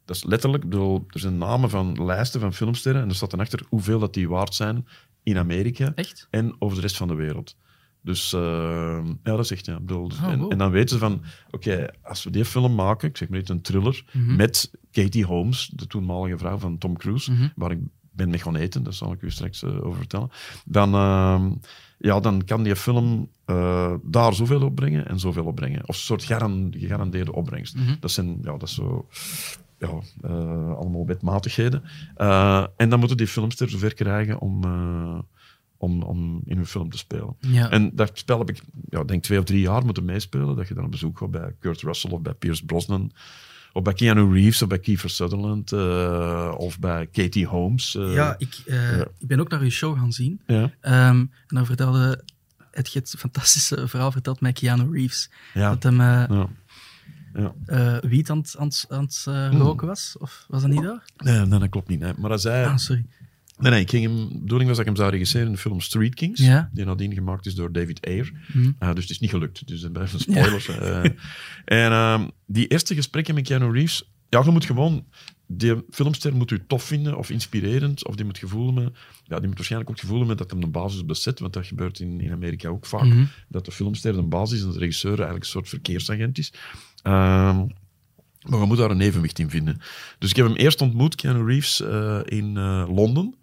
[0.07, 3.31] Dat is letterlijk, ik bedoel, er zijn namen van lijsten van filmsterren en er staat
[3.31, 4.87] dan achter hoeveel dat die waard zijn
[5.23, 6.27] in Amerika Echt?
[6.29, 7.55] en over de rest van de wereld.
[8.01, 9.73] Dus eh, ja, dat is echt, ja.
[9.75, 10.51] ik bedoel, dus- Oh, en, wow.
[10.51, 13.49] en dan weten ze van, oké, als we die film maken, ik zeg maar niet
[13.49, 14.35] een thriller, Mhm.
[14.35, 17.47] met Katie Holmes, de toenmalige vrouw van Tom Cruise, Mhm.
[17.55, 17.79] waar ik
[18.11, 20.29] ben mee gaan eten, daar zal ik u straks eh, over vertellen,
[20.65, 21.51] dan, ehm,
[21.97, 25.81] ja, dan kan die film eh, daar zoveel opbrengen en zoveel opbrengen.
[25.81, 27.75] Of een soort garan- gegarandeerde opbrengst.
[27.75, 27.95] Mhm.
[27.99, 29.07] Dat zijn, ja, dat is zo...
[29.79, 31.83] Ja, eh, allemaal wetmatigheden.
[32.15, 35.19] Eh, en dan moeten die filmster zover krijgen om, eh,
[35.77, 37.35] om, om in hun film te spelen.
[37.39, 37.69] Ja.
[37.69, 40.55] En dat spel heb ik, ja, denk twee of drie jaar moeten meespelen.
[40.55, 43.11] Dat je dan op bezoek gaat bij Kurt Russell of bij Pierce Brosnan.
[43.73, 45.73] Of bij Keanu Reeves of bij Kiefer Sutherland.
[46.57, 47.91] of bij Katie Holmes.
[47.91, 49.07] ja, ik, ja.
[49.17, 50.41] ik ben ook naar uw show gaan zien.
[50.47, 50.73] ja.
[50.81, 52.23] Ehm, en dan vertelde
[52.71, 55.31] het, je het fantastische verhaal verteld met Keanu Reeves.
[55.53, 55.69] Ja.
[55.69, 56.49] Dat hem ja.
[57.37, 57.53] Ja.
[57.65, 58.55] eh, wiet aan het,
[58.89, 59.59] aan het, eh, Hmm.
[59.61, 60.15] roken was.
[60.19, 61.03] Of was dat niet daar?
[61.17, 61.99] Nee, nee, dat klopt niet.
[61.99, 62.13] Nee.
[62.17, 62.65] Maar hij zei...
[62.65, 63.05] Ah, sorry.
[63.59, 65.57] Nee, nee, ik ging hem, de bedoeling was dat ik hem zou regisseren in de
[65.59, 66.69] film Street Kings, Ja.
[66.73, 68.31] die nadien gemaakt is door David Ayer.
[68.51, 68.59] Hm.
[68.59, 69.67] Uh, dus het is niet gelukt.
[69.67, 70.67] Dus dat blijven spoilers.
[70.79, 71.03] eh.
[71.65, 75.05] en ehm, die eerste gesprekken met Keanu Reeves, ja, je moet gewoon,
[75.47, 79.47] die filmster moet u tof vinden of inspirerend, of die moet gevoel hebben, ja, die
[79.47, 82.31] moet waarschijnlijk ook gevoel hebben dat hem de basis bezet, want dat gebeurt in, in
[82.31, 83.25] Amerika ook vaak, Mhm.
[83.47, 86.53] dat de filmster de basis en de regisseur eigenlijk een soort verkeersagent is.
[87.03, 87.57] Ehm,
[88.49, 89.81] maar je moet daar een evenwicht in vinden.
[90.19, 93.35] Dus ik heb hem eerst ontmoet, Keanu Reeves, eh, in eh, Londen.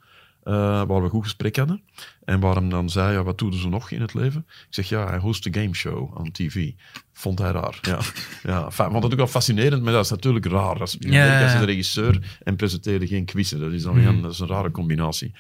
[0.43, 1.83] eh, waar we een goed gesprek hadden.
[2.25, 4.45] En waar hem dan zei, ja, wat doe ze nog in het leven?
[4.49, 6.71] Ik zeg, ja, hij host een gameshow aan tv.
[7.12, 7.99] Vond hij raar, ja.
[8.51, 10.81] ja vond het ook wel fascinerend, maar dat is natuurlijk raar.
[10.81, 11.59] Als, Ja, ja.
[11.59, 13.61] de regisseur en presenteerde geen quizzen.
[13.61, 14.12] Dat is, dan Mhm.
[14.12, 15.33] weer- dat is een rare combinatie.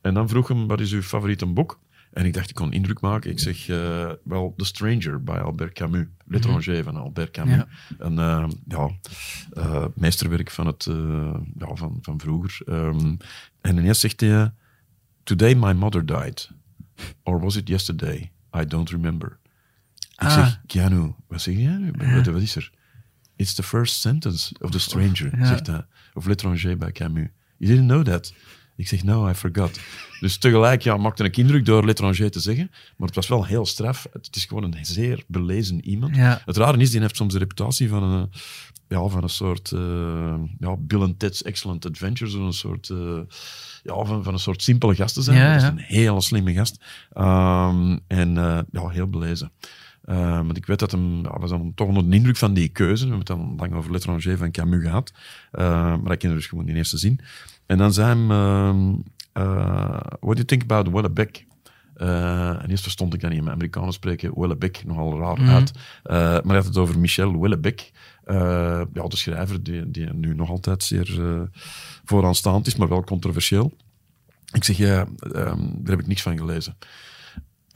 [0.00, 1.78] En dan vroeg hem, wat is uw favoriete boek?
[2.12, 3.30] En ik dacht, ik kon indruk maken.
[3.30, 6.06] Ik zeg, eh, wel, The Stranger bij Albert Camus.
[6.26, 7.54] L'étranger van Albert Camus.
[7.54, 7.66] Ja.
[7.98, 8.14] Een
[8.68, 8.90] ja,
[9.52, 12.60] eh, meesterwerk van, het, eh, ja, van, van vroeger.
[12.66, 13.14] Ehm,
[13.60, 14.52] en ineens zegt hij,
[15.22, 16.50] Today my mother died.
[17.22, 18.32] Or was it yesterday?
[18.56, 19.38] I don't remember.
[19.98, 20.32] Ik Ah.
[20.34, 21.90] zeg, Keanu, wat zeg jij nu?
[22.14, 22.72] Wat, wat is er?
[23.36, 25.86] It's the first sentence of The Stranger, zegt hij.
[26.14, 27.28] Of L'étranger bij Camus.
[27.56, 28.34] You didn't know that?
[28.76, 29.80] Ik zeg, no, I forgot.
[30.20, 33.66] Dus tegelijk ja, maakte ik indruk door L'étranger te zeggen, maar het was wel heel
[33.66, 34.06] straf.
[34.12, 36.16] Het is gewoon een zeer belezen iemand.
[36.16, 36.42] Ja.
[36.44, 38.30] Het rare is, die heeft soms de reputatie van een,
[38.88, 43.20] ja, van een soort eh, ja, Bill and Ted's Excellent Adventure, zo'n soort, eh,
[43.82, 45.36] ja, van, van een soort simpele gast te zijn.
[45.36, 46.84] Ja, dat is een hele slimme gast.
[47.12, 49.52] Ehm, en eh, ja, heel belezen.
[50.02, 52.68] Eh, want ik weet dat hem, ja, was dan toch onder de indruk van die
[52.68, 53.04] keuze.
[53.04, 55.12] We hebben het dan lang over L'étranger van Camus gehad.
[55.50, 57.20] Eh, maar ik kende dus gewoon in eerste zin.
[57.66, 58.30] En dan zei hem,
[59.32, 61.46] eh, what do you think about Wellebec?
[61.94, 63.42] Eh, en eerst verstond ik dat niet.
[63.42, 65.48] Maar Amerikanen spreken Wellebec nogal raar Mhm.
[65.50, 65.72] uit.
[66.02, 67.90] Eh, maar hij had het over Michel Wellebec.
[68.24, 68.36] Eh,
[68.92, 71.20] ja, de schrijver die, die nu nog altijd zeer
[72.04, 73.72] vooraanstaand is, maar wel controversieel.
[74.52, 76.76] Ik zeg, ja, ehm, daar heb ik niks van gelezen.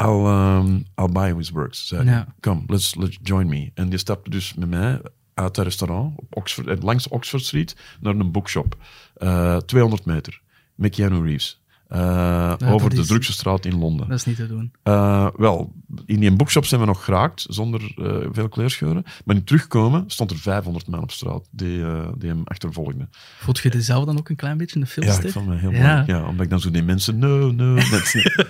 [0.02, 2.24] I'll, um, I'll buy his works, zei hij.
[2.40, 3.70] Come, let's, let's join me.
[3.74, 5.00] En die stapte dus met mij
[5.36, 8.76] uit het restaurant op Oxford, eh, langs Oxford Street naar een bookshop.
[9.16, 10.40] Eh 200 meter.
[10.74, 11.64] Met Keanu Reeves.
[11.88, 14.08] Eh, dat over de is- drukste straat in Londen.
[14.08, 14.72] Dat is niet te doen.
[15.36, 15.72] Wel,
[16.06, 17.80] in die boekshop zijn we nog geraakt, zonder
[18.32, 19.04] veel kleerscheuren.
[19.24, 21.84] Maar in terugkomen stond er 500 man op straat die,
[22.18, 23.10] die hem achtervolgden.
[23.38, 25.24] Voelt je jezelf dan ook een klein beetje in de Ja, filmster?
[25.24, 25.94] ik vond me heel Ja.
[25.96, 26.06] mooi.
[26.18, 27.76] Ja, omdat ik dan zo die mensen, no, no,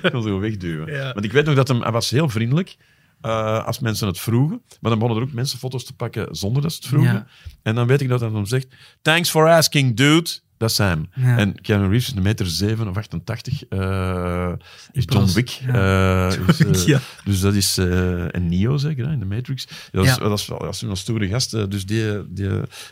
[0.03, 0.93] ik kon zo wegduwen.
[0.93, 1.13] Ja.
[1.13, 2.77] Want ik weet nog dat hem, hij was heel vriendelijk
[3.27, 4.63] eh, als mensen het vroegen.
[4.81, 7.13] Maar dan begonnen er ook mensen foto's te pakken zonder dat ze het vroegen.
[7.13, 7.27] Ja.
[7.63, 10.31] En dan weet ik dat hij dan zegt, thanks for asking, dude.
[10.59, 11.09] Dat is hem.
[11.15, 11.37] Ja.
[11.39, 13.65] En Keanu Reeves is een meter 7 of 88.
[13.69, 14.53] eh,
[14.93, 15.49] is John Wick.
[15.49, 16.29] ja.
[16.31, 16.99] eh, is, eh, Ja.
[17.25, 19.67] Dus dat is een Neo, zeker, hè, in de Matrix.
[19.93, 20.17] Dat is, Ja.
[20.29, 21.71] dat is wel dat is een stoere gast.
[21.71, 22.49] Dus die, die,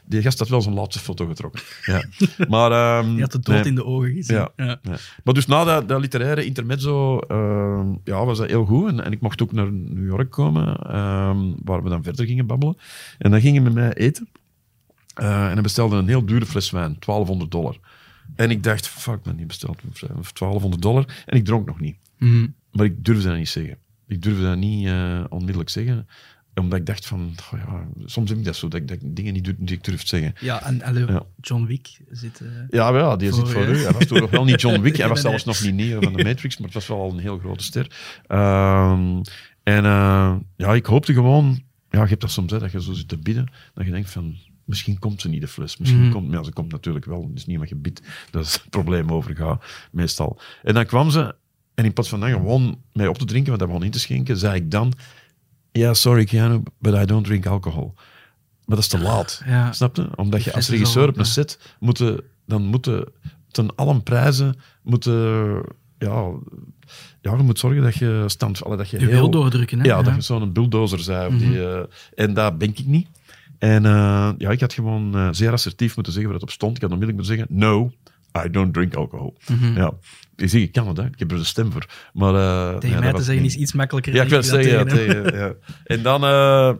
[0.06, 1.62] die gast had wel zijn laatste foto getrokken.
[1.84, 2.04] Ja.
[2.48, 3.64] Maar, ehm, Je had de dood nee.
[3.64, 4.48] in de ogen gezien.
[4.56, 4.80] Ja.
[5.24, 8.88] Maar dus na dat, dat literaire intermezzo ehm, ja, was dat heel goed.
[8.88, 12.46] En, en ik mocht ook naar New York komen, ehm, waar we dan verder gingen
[12.46, 12.76] babbelen.
[13.18, 14.28] En dan gingen we met mij eten.
[15.14, 17.76] Eh, en hij bestelde een heel dure fles wijn, 1200 dollar.
[18.34, 21.04] En ik dacht, fuck man, die bestelt me voor 1200 dollar.
[21.26, 21.96] En ik dronk nog niet.
[22.18, 22.46] Mhm.
[22.72, 23.78] Maar ik durfde dat niet zeggen.
[24.06, 26.06] Ik durfde dat niet eh, onmiddellijk zeggen.
[26.54, 29.16] Omdat ik dacht van, oh ja, soms heb ik dat zo, dat ik, dat ik
[29.16, 30.34] dingen niet doe die ik durf te zeggen.
[30.40, 31.22] Ja, en Ja.
[31.40, 32.40] John Wick zit...
[32.40, 33.76] eh, Ja, maar ja, die Voor zit voor u.
[33.82, 34.96] Hij was toen nog wel niet John Wick.
[35.02, 37.18] Hij was zelfs nog niet Neo van de Matrix, maar het was wel al een
[37.18, 37.90] heel grote ster.
[38.26, 39.20] Ehm,
[39.62, 41.62] en eh, ja, ik hoopte gewoon...
[41.90, 44.10] Ja, je hebt dat soms, hè, dat je zo zit te bidden, dat je denkt
[44.10, 44.36] van...
[44.64, 45.76] misschien komt ze niet, de fles.
[45.76, 46.12] Misschien Mhm.
[46.12, 47.22] komt, ja, ze komt natuurlijk wel.
[47.22, 48.02] Het is niet je bidt.
[48.30, 50.40] Dat is het probleem overgaat, meestal.
[50.62, 51.34] En dan kwam ze,
[51.74, 53.98] en in plaats van dan gewoon mij op te drinken, want dat begon in te
[53.98, 54.92] schenken, zei ik dan,
[55.72, 57.92] ja, sorry Keanu, but I don't drink alcohol.
[58.64, 59.42] Maar dat is te laat.
[59.46, 59.72] Ja.
[59.72, 60.08] Snap je?
[60.16, 62.02] Omdat je als is regisseur op een set moet,
[62.46, 63.12] dan moeten
[63.50, 65.14] ten allen prijzen moeten,
[65.98, 66.30] ja,
[67.20, 69.84] ja, je moet zorgen dat je stand, dat je Je heel, wil doordrukken, hè?
[69.84, 71.28] ja, dat je zo'n bulldozer zei.
[71.34, 71.82] Of die, eh,
[72.14, 73.08] en dat ben ik niet.
[73.64, 76.76] En eh, ja, ik had gewoon eh, zeer assertief moeten zeggen waar het op stond.
[76.76, 77.92] Ik had onmiddellijk moeten zeggen, no,
[78.46, 79.34] I don't drink alcohol.
[79.48, 79.76] Mhm.
[79.76, 79.92] Ja,
[80.36, 81.04] ik zeg, ik kan het, hè.
[81.06, 81.86] ik heb er de stem voor.
[82.12, 83.54] Maar, eh, Tegen mij te zeggen niet.
[83.54, 85.52] is iets makkelijker Ja, ik wil zeggen, ja, tegen ja.
[85.84, 86.20] En dan,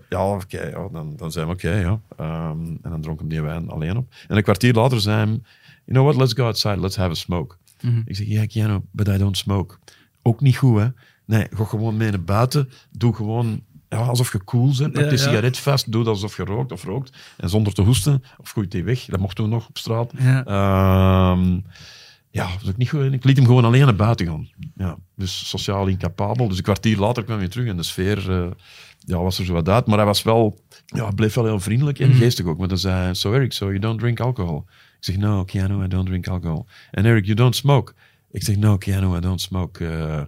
[0.09, 2.01] ja, oké, ja, dan, dan zijn we oké, ja.
[2.17, 4.15] Ehm, en dan dronk hem die wijn alleen op.
[4.29, 5.41] En een kwartier later zei hij, you
[5.85, 7.57] know what, let's go outside, let's have a smoke.
[7.81, 8.03] Mhm.
[8.05, 9.77] Ik zeg, ja, Keanu, but I don't smoke.
[10.23, 10.89] Ook niet goed, hè.
[11.25, 12.71] Nee, ga gewoon mee naar buiten.
[12.91, 13.63] Doe gewoon
[13.95, 14.93] ja, alsof je cool bent.
[14.93, 15.17] Pak ja.
[15.17, 15.93] sigaret vast.
[15.93, 17.17] Doe dat alsof je rookt of rookt.
[17.37, 18.23] En zonder te hoesten.
[18.39, 19.05] Of gooi die weg.
[19.05, 20.13] Dat mocht toen nog op straat.
[20.19, 20.45] Ja.
[20.45, 21.61] Ehm,
[22.31, 23.13] ja, is ook niet goed.
[23.13, 24.49] Ik liet hem gewoon alleen naar buiten gaan.
[24.77, 26.49] Ja, dus sociaal incapabel.
[26.49, 28.51] Dus een kwartier later kwam hij terug en de sfeer eh,
[28.99, 29.87] ja, was er zo wat uit.
[29.87, 32.19] Maar hij was wel, ja, hij bleef wel heel vriendelijk en Mhm.
[32.19, 32.59] geestig ook.
[32.59, 34.65] Want hij zei, so Eric, so you don't drink alcohol?
[34.99, 36.67] Ik zeg, no, Keanu, I don't drink alcohol.
[36.91, 37.93] En Eric, you don't smoke?
[38.31, 39.85] Ik zeg, no, Keanu, I don't smoke.
[39.85, 40.21] Uh,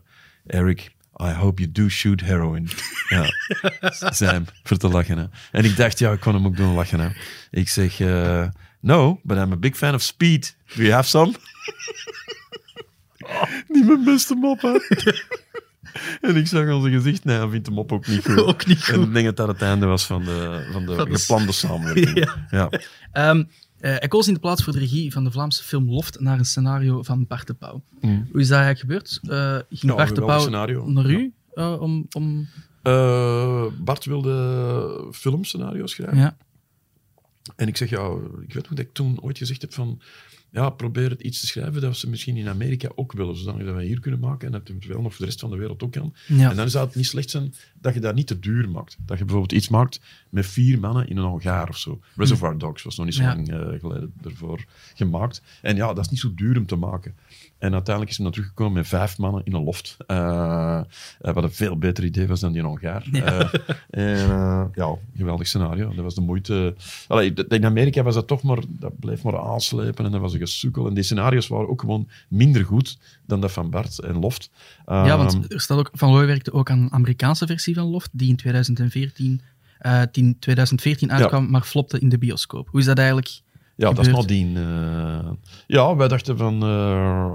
[0.47, 2.69] Eric, I hope you do shoot heroin.
[3.09, 3.27] ja,
[4.33, 5.19] hem, voor te lachen.
[5.19, 5.25] Hè.
[5.51, 7.01] En ik dacht, ja, ik kon hem ook doen lachen.
[7.01, 7.09] Hè.
[7.51, 8.47] Ik zeg, eh,
[8.81, 10.57] no, but I'm a big fan of speed.
[10.75, 11.35] Do you have some?
[13.69, 14.79] Niet mijn beste mop, hè.
[16.21, 18.39] En ik zag zijn gezicht, nee, hij vindt de mop ook niet goed.
[18.39, 18.95] Ook niet goed.
[18.95, 22.15] En ik denk dat dat het einde was van de, van de geplande samenwerking.
[22.25, 22.47] Ja.
[22.51, 22.81] ja.
[23.13, 23.45] Ehm, eh,
[23.79, 26.45] hij koos in de plaats voor de regie van de Vlaamse film Loft naar een
[26.45, 27.83] scenario van Bart de Pauw.
[28.01, 28.29] Mm.
[28.33, 29.21] Hoe is dat eigenlijk gebeurd?
[29.23, 32.07] Eh, ging Ja, Bart de Pauw naar u eh, om...
[32.13, 32.49] om
[32.83, 36.19] Eh, Bart wilde filmscenario's schrijven.
[36.19, 36.37] ja.
[37.57, 38.11] En ik zeg, ja,
[38.47, 40.01] ik weet nog dat ik toen ooit gezegd heb van,
[40.51, 43.85] ja, probeer het iets te schrijven dat ze misschien in Amerika ook willen, zodat wij
[43.85, 45.93] hier kunnen maken en dat het wel nog voor de rest van de wereld ook
[45.93, 46.15] kan.
[46.27, 46.51] Ja.
[46.51, 48.97] En dan zou het niet slecht zijn dat je dat niet te duur maakt.
[49.07, 52.01] Dat je bijvoorbeeld iets maakt met vier mannen in een hangaar of zo.
[52.17, 53.35] Reservoir Dogs was nog niet zo Ja.
[53.35, 55.43] lang eh, geleden ervoor gemaakt.
[55.63, 57.15] En ja, dat is niet zo duur om te maken.
[57.59, 59.97] En uiteindelijk is hij dan teruggekomen met vijf mannen in een loft.
[60.07, 60.81] Eh,
[61.21, 63.09] wat een veel beter idee was dan die hangaar.
[63.13, 63.25] Ja.
[63.51, 65.95] Eh, en ja, geweldig scenario.
[65.95, 66.75] Dat was de moeite.
[67.09, 70.39] Allee, in Amerika was dat toch maar, dat bleef maar aanslepen en dat was een
[70.75, 74.51] En die scenario's waren ook gewoon minder goed dan dat van Bart en Loft.
[74.87, 77.87] ja, Ehm, want er staat ook, Van Looy werkte ook aan een Amerikaanse versie van
[77.87, 79.41] Loft, die in 2014,
[79.79, 82.69] eh, die in 2014 uitkwam, maar flopte in de bioscoop.
[82.69, 83.41] Hoe is dat eigenlijk?
[83.77, 84.57] Ja, dat is nadien.
[84.57, 85.31] eh
[85.67, 86.55] ja, wij dachten van...
[86.55, 86.69] eh,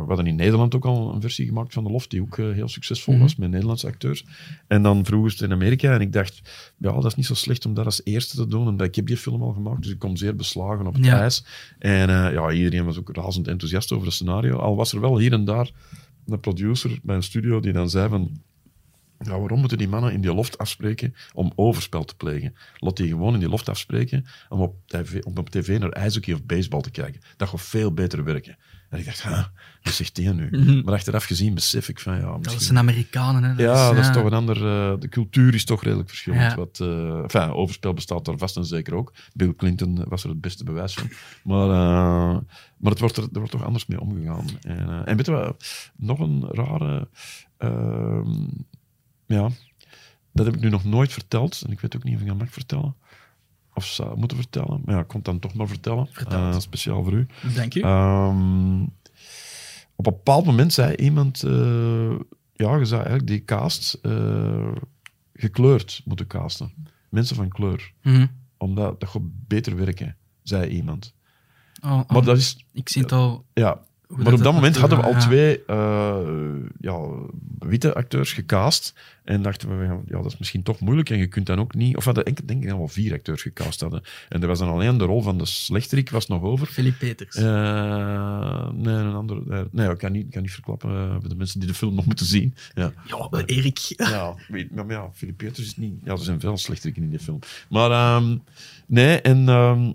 [0.02, 2.52] we hadden in Nederland ook al een versie gemaakt van de Loft, die ook eh,
[2.52, 3.22] heel succesvol Mhm.
[3.24, 4.26] was met Nederlandse acteurs.
[4.68, 6.42] En dan vroegen ze in Amerika en ik dacht,
[6.78, 8.68] ja, dat is niet zo slecht om dat als eerste te doen.
[8.68, 11.20] Omdat ik heb die film al gemaakt, dus ik kom zeer beslagen op het Ja.
[11.22, 11.46] ijs.
[11.80, 14.58] En ja, iedereen was ook razend enthousiast over het scenario.
[14.58, 15.72] Al was er wel hier en daar
[16.28, 18.32] een producer bij een studio die dan zei van...
[19.24, 22.56] Ja, waarom moeten die mannen in die loft afspreken om overspel te plegen?
[22.78, 26.34] Laat die gewoon in die loft afspreken om op tv, om op tv naar ijshockey
[26.34, 27.22] of baseball te kijken.
[27.38, 28.58] Dat gaat veel beter werken.
[28.92, 29.52] En ik dacht, ha,
[29.84, 30.48] wat zegt die nu?
[30.52, 30.82] Mhm.
[30.84, 32.62] Maar achteraf gezien besef ik van, ja, Dat misschien...
[32.62, 33.64] zijn Amerikanen, hè?
[33.64, 34.12] ja, dat is ja.
[34.14, 34.56] toch een ander...
[34.56, 36.42] eh, de cultuur is toch redelijk verschillend.
[36.42, 36.56] Ja.
[36.56, 39.14] Wat, eh, enfin, overspel bestaat daar vast en zeker ook.
[39.34, 41.10] Bill Clinton was er het beste bewijs van.
[41.44, 42.40] Maar, eh,
[42.78, 44.46] maar het wordt er, er wordt toch anders mee omgegaan.
[44.62, 45.92] En, en weet je wat?
[45.96, 47.08] Nog een rare...
[49.32, 49.50] ja,
[50.32, 51.62] dat heb ik nu nog nooit verteld.
[51.66, 52.96] En ik weet ook niet of ik dat mag vertellen.
[53.74, 54.82] Of zou moeten vertellen.
[54.86, 56.10] Maar ja, ik kon het dan toch maar vertellen.
[56.30, 57.28] Eh, speciaal voor u.
[57.56, 57.82] Dank u.
[57.82, 58.82] Ehm,
[59.96, 61.44] op een bepaald moment zei iemand...
[61.44, 62.16] eh,
[62.54, 64.72] ja, je zou eigenlijk die cast eh,
[65.34, 66.74] gekleurd moeten casten.
[67.10, 67.94] Mensen van kleur.
[68.02, 68.28] Mhm.
[68.58, 71.14] Omdat dat gaat beter werken, zei iemand.
[71.84, 72.66] Oh, oh, Maar dat is...
[72.74, 73.46] ik zie het al.
[73.54, 73.82] Ja,
[74.18, 75.20] maar op dat moment hadden we al ja.
[75.20, 76.18] twee eh,
[76.80, 77.00] ja,
[77.60, 78.94] witte acteurs gecast.
[79.24, 81.10] En dachten we, ja, dat is misschien toch moeilijk.
[81.10, 81.96] En je kunt dan ook niet...
[81.96, 84.02] Of we hadden enkel, denk ik al vier acteurs gecast hadden.
[84.30, 86.68] En er was dan alleen de rol van de slechterik was nog over.
[86.68, 87.36] Philip Peters.
[87.36, 89.42] Eh, nee, een andere.
[89.46, 91.76] nee, Nee, ik kan niet, ik kan niet verklappen eh, voor de mensen die de
[91.76, 92.56] film nog moeten zien.
[92.74, 93.78] Ja, Ja, maar Erik.
[93.98, 95.94] ja, weet, maar, maar ja, Philip Peters is niet.
[96.04, 97.40] Ja, er zijn veel slechteriken in die film.
[97.70, 98.38] Maar ehm,
[98.86, 99.92] nee, en ehm,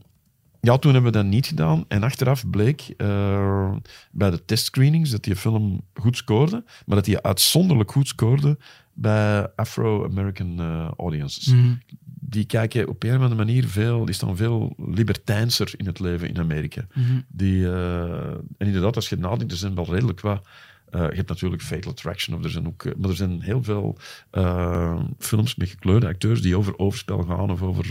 [0.67, 1.85] ja, toen hebben we dat niet gedaan.
[1.89, 3.77] En achteraf bleek eh,
[4.11, 8.59] bij de testscreenings dat die film goed scoorde, maar dat hij uitzonderlijk goed scoorde
[8.93, 11.75] bij Afro-American eh, audiences Mhm.
[12.05, 16.29] die kijken op een of andere manier veel, die staan veel libertijnser in het leven
[16.29, 16.87] in Amerika.
[16.95, 17.21] Mhm.
[17.29, 20.47] Die, eh, en inderdaad, als je nadenkt, er zijn wel redelijk wat
[20.91, 23.63] Eh, je hebt natuurlijk Fatal Attraction, of er zijn ook, eh, maar er zijn heel
[23.63, 23.99] veel
[24.31, 27.85] eh, films met gekleurde acteurs die over overspel gaan of over.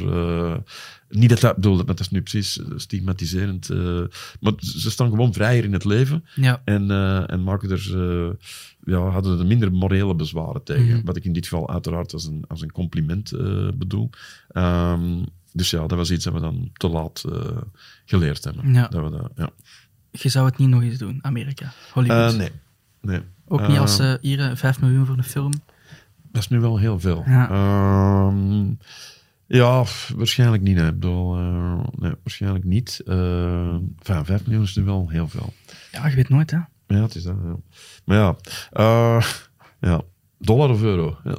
[1.10, 3.70] niet dat dat bedoel, dat is nu precies stigmatiserend,
[4.40, 6.62] maar ze staan gewoon vrijer in het leven Ja.
[6.66, 6.92] en,
[7.28, 7.92] en maken er,
[8.86, 10.96] ja, hadden er minder morele bezwaren tegen.
[10.96, 11.06] Mhm.
[11.06, 13.32] Wat ik in dit geval uiteraard als een, als een compliment
[13.78, 14.10] bedoel.
[14.50, 17.24] Ehm, dus ja, dat was iets dat we dan te laat
[18.06, 18.74] geleerd hebben.
[18.74, 18.88] Ja.
[18.88, 19.50] Dat we dat, ja.
[20.12, 22.38] Je zou het niet nog eens doen, Amerika, Hollywood.
[22.38, 22.52] Nee.
[23.06, 23.22] Nee.
[23.48, 25.52] Ook niet Eh, als eh, hier eh, 5 miljoen voor een film.
[26.32, 27.24] Dat is nu wel heel veel.
[27.26, 27.50] Ja.
[27.50, 28.66] Ehm,
[29.48, 29.84] ja,
[30.16, 30.78] waarschijnlijk niet.
[30.78, 30.88] Hè.
[30.88, 33.02] Ik bedoel, eh, nee, waarschijnlijk niet.
[33.06, 35.54] Eh, enfin, 5 miljoen is nu wel heel veel.
[35.92, 36.58] Ja, je weet nooit, hè.
[36.88, 37.36] Ja, het is dat.
[37.44, 37.56] Ja.
[38.06, 38.36] Maar ja,
[38.72, 39.26] eh,
[39.80, 40.02] ja,
[40.40, 41.18] dollar of euro?
[41.24, 41.36] Ja.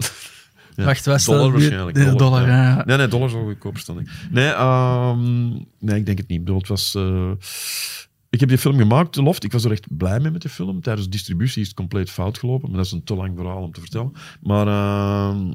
[0.85, 2.19] Wacht, staat dollar waarschijnlijk.
[2.19, 2.85] Dollar, ja.
[2.85, 3.99] Nee, nee, dollar is wel goedkoper staan.
[4.01, 4.11] ik.
[4.31, 5.49] Nee, ehm,
[5.79, 6.39] nee, ik denk het niet.
[6.39, 6.95] Ik bedoel, het was...
[8.37, 9.45] ik heb die film gemaakt, The Loft.
[9.45, 10.81] Ik was er echt blij mee met de film.
[10.81, 12.69] Tijdens de distributie is het compleet fout gelopen.
[12.69, 14.13] Maar dat is een te lang verhaal om te vertellen.
[14.41, 15.53] Maar, ehm,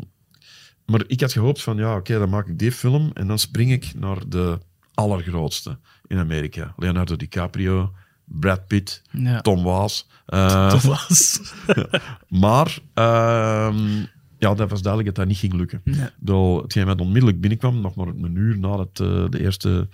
[0.86, 3.12] maar ik had gehoopt van, ja, oké, dan maak ik die film.
[3.14, 4.58] En dan spring ik naar de
[4.94, 6.74] allergrootste in Amerika.
[6.78, 7.92] Leonardo DiCaprio,
[8.26, 9.42] Brad Pitt, Ja.
[9.42, 10.08] Tom Waas.
[10.26, 11.42] eh, Thomas.
[12.44, 14.06] maar ehm,
[14.38, 15.82] ja, dat was duidelijk dat dat niet ging lukken.
[15.84, 16.06] Ja.
[16.06, 19.88] Ik bedoel, hetgeen wat onmiddellijk binnenkwam, nog maar een uur nadat eh, de eerste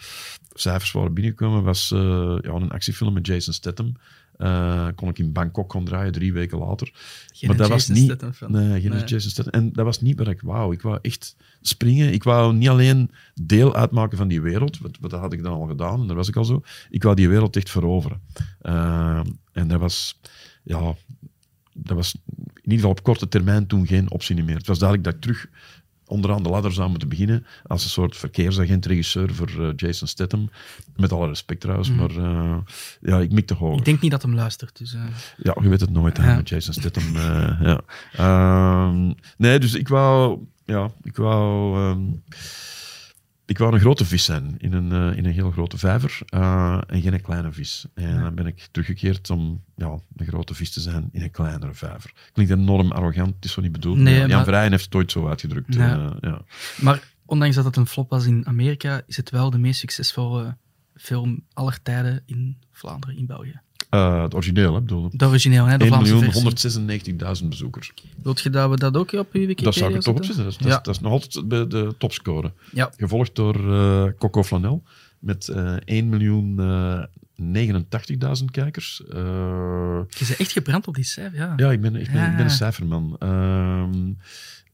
[0.60, 2.00] cijfers waren binnengekomen, was eh,
[2.41, 3.93] ja, een actiefilm met Jason Statham.
[4.38, 6.91] Eh, kon ik in Bangkok gaan draaien, drie weken later.
[7.34, 8.12] Geen maar dat was Jason niet...
[8.12, 8.52] Statham film.
[8.52, 9.04] Nee, geen Nee.
[9.04, 9.52] Jason Statham.
[9.52, 10.74] En dat was niet wat ik wou.
[10.74, 12.13] Ik wou echt springen.
[12.13, 15.54] Ik wou niet alleen deel uitmaken van die wereld, wat, wat dat had ik dan
[15.54, 16.62] al gedaan, en daar was ik al zo.
[16.89, 18.22] Ik wou die wereld echt veroveren.
[18.62, 20.20] Eh, en dat was...
[20.63, 20.96] Ja,
[21.74, 24.58] dat was in ieder geval op korte termijn toen geen optie meer.
[24.58, 25.50] Het was duidelijk dat ik terug
[26.08, 30.50] onderaan de ladder zou moeten beginnen als een soort verkeersagent-regisseur voor eh, Jason Statham.
[30.96, 32.58] Met alle respect trouwens, maar eh,
[33.02, 33.78] ja, ik mikte hoger.
[33.78, 34.93] Ik denk niet dat hem luistert, dus...
[34.93, 35.02] eh,
[35.38, 36.36] Ja, je weet het nooit hè, Ja.
[36.36, 37.13] met Jason Statham.
[37.62, 37.82] ja.
[38.13, 42.02] Ehm, nee, dus ik wou, ja, ik wou, ehm,
[43.47, 46.81] ik wou een grote vis zijn in een, eh, in een heel grote vijver eh,
[46.88, 47.86] en geen kleine vis.
[47.93, 51.73] En dan ben ik teruggekeerd om ja, een grote vis te zijn in een kleinere
[51.73, 52.13] vijver.
[52.31, 53.97] Klinkt enorm arrogant, het is zo niet bedoeld.
[53.97, 55.73] Nee, Jan maar- Verheyen heeft het ooit zo uitgedrukt.
[55.73, 55.95] Ja.
[55.97, 56.41] eh, ja.
[56.81, 60.57] Maar ondanks dat het een flop was in Amerika, is het wel de meest succesvolle
[60.95, 63.62] film aller tijden in Vlaanderen, in België.
[63.90, 65.10] Eh, het origineel, hè, bedoel.
[65.12, 67.12] De origineel, hè, de Vlaamse versie.
[67.42, 67.94] 1.196.000 bezoekers.
[68.24, 70.22] Wilt je dat we dat ook op uw Wikipedia Dat zou ik toch zetten?
[70.24, 70.44] opzetten.
[70.44, 70.78] Dat is, dat, Ja.
[70.78, 72.54] is, dat is nog altijd bij de topscore.
[72.72, 72.92] Ja.
[72.98, 74.84] Gevolgd door eh, Coco Flanel
[75.20, 75.48] met
[75.86, 77.04] 1 miljoen eh,
[78.40, 79.02] 89.000 kijkers.
[79.08, 81.54] Je bent echt gebrand op die cijfer, ja.
[81.56, 83.16] ja, ik ben, ik ben, ik een cijferman.
[83.20, 84.13] Ehm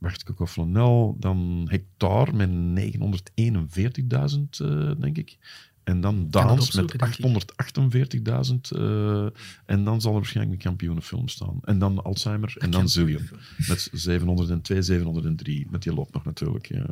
[0.04, 5.38] wacht, Coco Flanel, dan Hectare met 941.000, eh, denk ik.
[5.84, 7.26] En dan Daans met denk ik.
[7.26, 8.72] 848.000.
[8.72, 9.26] eh,
[9.66, 11.60] en dan zal er waarschijnlijk een kampioenenfilm staan.
[11.62, 13.30] En dan Alzheimer en dan Zillion.
[13.68, 15.68] Met 702, 703.
[15.70, 16.68] Met die loopt nog natuurlijk.
[16.68, 16.86] Ja.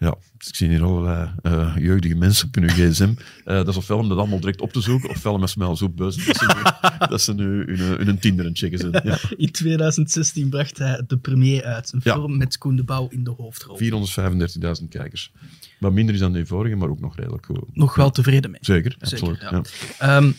[0.00, 3.12] Ja, ik zie hier allerlei eh, jeugdige mensen op hun gsm.
[3.44, 5.94] Eh, dat is ofwel om dat allemaal direct op te zoeken, ofwel met smel zoek
[5.96, 6.26] buzz.
[6.26, 6.62] Dat ze nu,
[7.10, 9.00] dat ze nu hun, hun Tinder het checken zijn.
[9.04, 9.18] Ja.
[9.36, 11.92] In 2016 bracht hij de premier uit.
[11.92, 12.14] Een Ja.
[12.14, 13.78] film met Koen de Bouw in de hoofdrol.
[13.78, 15.32] 435.000 kijkers.
[15.80, 17.76] Wat minder is dan de vorige, maar ook nog redelijk goed.
[17.76, 18.60] Nog wel tevreden mee.
[18.62, 19.74] Zeker, Zeker, absoluut.
[19.98, 20.16] ja.
[20.16, 20.32] Ehm,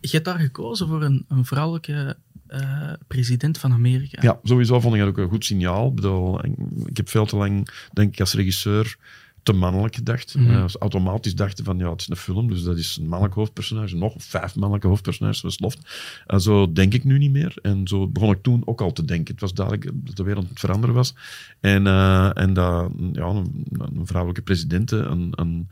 [0.00, 2.16] je hebt daar gekozen voor een, een vrouwelijke
[2.48, 4.22] eh, president van Amerika.
[4.22, 5.88] Ja, sowieso vond ik dat ook een goed signaal.
[5.88, 6.44] Ik, bedoel,
[6.84, 8.96] ik heb veel te lang, denk ik, als regisseur
[9.42, 10.34] te mannelijk gedacht.
[10.34, 10.50] Mhm.
[10.50, 13.34] Eh, als automatisch dachten van, ja, het is een film, dus dat is een mannelijk
[13.34, 13.96] hoofdpersonage.
[13.96, 15.78] Nog vijf mannelijke hoofdpersonages, zoals Loft.
[16.26, 17.54] En zo denk ik nu niet meer.
[17.62, 19.32] En zo begon ik toen ook al te denken.
[19.32, 21.14] Het was duidelijk dat de wereld aan het veranderen was.
[21.60, 25.68] En, eh, en dat ja, een, een vrouwelijke president een, een,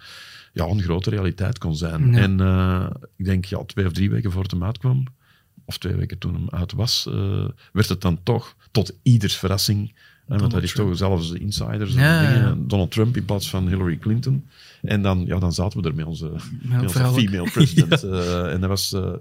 [0.53, 2.13] ja, een grote realiteit kon zijn.
[2.13, 2.19] Ja.
[2.19, 2.41] En
[3.17, 5.05] ik denk, ja, twee of drie weken voor het hem uitkwam,
[5.67, 9.93] of twee weken toen hem uit was, eh, werd het dan toch tot ieders verrassing.
[10.27, 12.69] want dat is toch zelfs de insiders en ja, dingen.
[12.69, 14.45] Donald Trump in plaats van Hillary Clinton.
[14.83, 17.31] En dan, ja, dan zaten we er met onze, met onze vrouwelijk.
[17.31, 18.03] female president.
[18.03, 19.13] eh, en dat was, eh,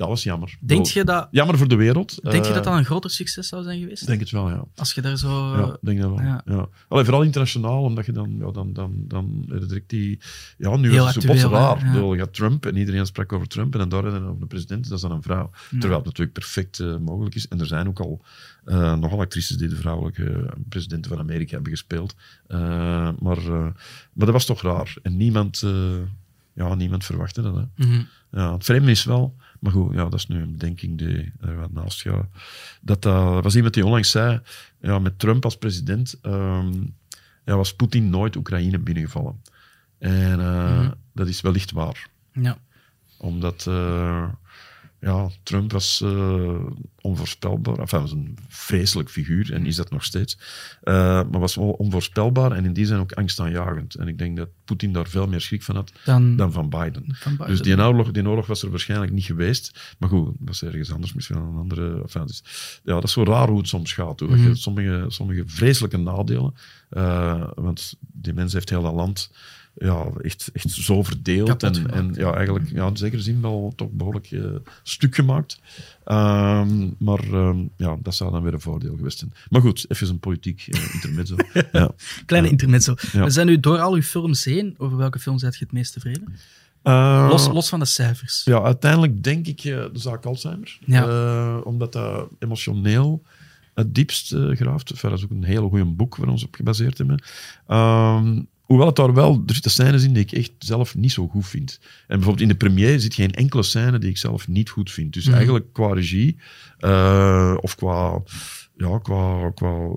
[0.00, 0.56] ja, was jammer.
[0.60, 2.22] Denk je, dat, Jammer voor de wereld.
[2.22, 4.06] denk je Eh, dat dat een groter succes zou zijn geweest?
[4.06, 4.64] Denk het wel, ja.
[4.76, 5.56] Als je daar zo...
[5.56, 6.20] Ja, denk dat wel.
[6.20, 6.42] ja.
[6.44, 6.68] Ja.
[6.88, 10.18] Allee, vooral internationaal, omdat je dan, ja, dan, dan, dan direct die...
[10.58, 11.84] Ja, nu Heel is het zo raar.
[11.84, 11.92] ja.
[11.92, 14.46] Bedoel, je had Trump en iedereen sprak over Trump en dan daar en over de
[14.46, 15.50] president, dat is dan een vrouw.
[15.70, 17.48] Terwijl het natuurlijk perfect eh, mogelijk is.
[17.48, 18.20] En er zijn ook al
[18.64, 22.14] eh, nogal actrices die de vrouwelijke presidenten van Amerika hebben gespeeld.
[22.46, 22.58] Eh,
[23.18, 23.46] maar, eh,
[24.12, 24.96] maar dat was toch raar.
[25.02, 25.98] En niemand, eh,
[26.52, 27.54] ja, niemand verwachtte dat.
[27.54, 27.86] Hè.
[27.86, 28.02] Mhm.
[28.30, 31.56] Ja, het vreemde is wel, maar goed, ja, dat is nu een bedenking die er
[31.56, 32.26] wat naast gaat.
[32.80, 34.40] Dat dat was iemand die onlangs zei,
[34.80, 36.72] ja, met Trump als president ehm,
[37.44, 39.42] ja, was Poetin nooit Oekraïne binnengevallen.
[39.98, 40.90] En eh, Mhm.
[41.12, 42.08] dat is wellicht waar.
[42.32, 42.58] Ja.
[43.18, 44.28] Omdat, eh,
[45.00, 46.66] ja, Trump was uh,
[47.00, 47.78] onvoorspelbaar.
[47.78, 50.38] Enfin, was een vreselijk figuur en is dat nog steeds.
[50.84, 50.94] Uh,
[51.30, 53.94] maar was wel onvoorspelbaar en in die zijn ook angstaanjagend.
[53.94, 57.04] En ik denk dat Poetin daar veel meer schrik van had dan, dan van, Biden.
[57.14, 57.46] van, Biden.
[57.46, 59.94] Dus die oorlog, die oorlog was er waarschijnlijk niet geweest.
[59.98, 62.00] Maar goed, dat is ergens anders, misschien een andere.
[62.00, 62.42] Enfin, dus,
[62.84, 64.20] ja, dat is zo raar hoe het soms gaat.
[64.20, 64.36] Hoor.
[64.36, 66.54] Mm sommige, sommige vreselijke nadelen.
[66.90, 69.30] Uh, want die mens heeft heel dat land
[69.80, 71.62] ja, echt, echt zo verdeeld.
[71.62, 74.44] en, en ja, eigenlijk ja, in zekere zin wel toch behoorlijk uh,
[74.82, 75.60] stuk gemaakt.
[76.04, 79.32] Um, maar um, ja, dat zou dan weer een voordeel geweest zijn.
[79.48, 81.36] Maar goed, even een politiek uh, intermezzo.
[81.72, 81.90] ja.
[82.26, 82.94] Kleine intermezzo.
[83.12, 84.74] We zijn nu door al uw films heen.
[84.78, 86.34] Over welke film zijt je het meest tevreden?
[86.84, 88.44] Uh, los, los van de cijfers.
[88.44, 90.78] Ja, uiteindelijk denk ik de zaak Alzheimer.
[90.86, 91.58] Ja.
[91.58, 93.22] omdat dat emotioneel
[93.74, 95.02] het diepst graaft.
[95.02, 97.22] Dat is ook een heel goed boek waar we ons op gebaseerd hebben.
[97.68, 101.28] Um, Hoewel het daar wel, er zitten scènes in die ik echt zelf niet zo
[101.28, 101.78] goed vind.
[101.82, 105.12] En bijvoorbeeld in de première zit geen enkele scène die ik zelf niet goed vind.
[105.12, 105.34] Dus mhm.
[105.34, 106.36] eigenlijk qua regie,
[106.80, 108.22] uh, of qua,
[108.80, 109.88] ja, qua, qua,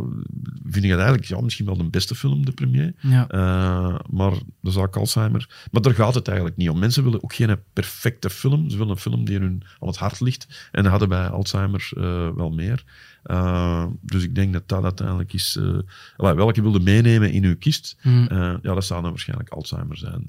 [0.63, 2.93] vind ik het eigenlijk ja, misschien wel de beste film, de première.
[2.99, 3.31] Ja.
[3.31, 5.67] Uh, maar de zaak Alzheimer.
[5.71, 6.79] Maar daar gaat het eigenlijk niet om.
[6.79, 8.69] Mensen willen ook geen perfecte film.
[8.69, 10.69] Ze willen een film die hun aan het hart ligt.
[10.71, 12.83] En dat hadden bij Alzheimer uh, wel meer.
[13.25, 15.57] Uh, dus ik denk dat dat uiteindelijk is.
[15.59, 15.79] Uh,
[16.17, 17.97] welke wilde meenemen in uw kist?
[18.01, 18.27] Mm.
[18.31, 20.25] Uh, ja, dat zou dan waarschijnlijk Alzheimer zijn.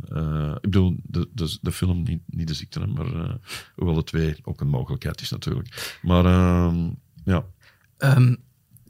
[0.54, 3.38] ik bedoel, de, de, de film, niet, niet de ziekte, maar
[3.74, 5.98] hoewel de twee ook een mogelijkheid is natuurlijk.
[6.02, 6.90] Maar ehm,
[7.24, 7.44] ja.
[7.98, 8.43] Um,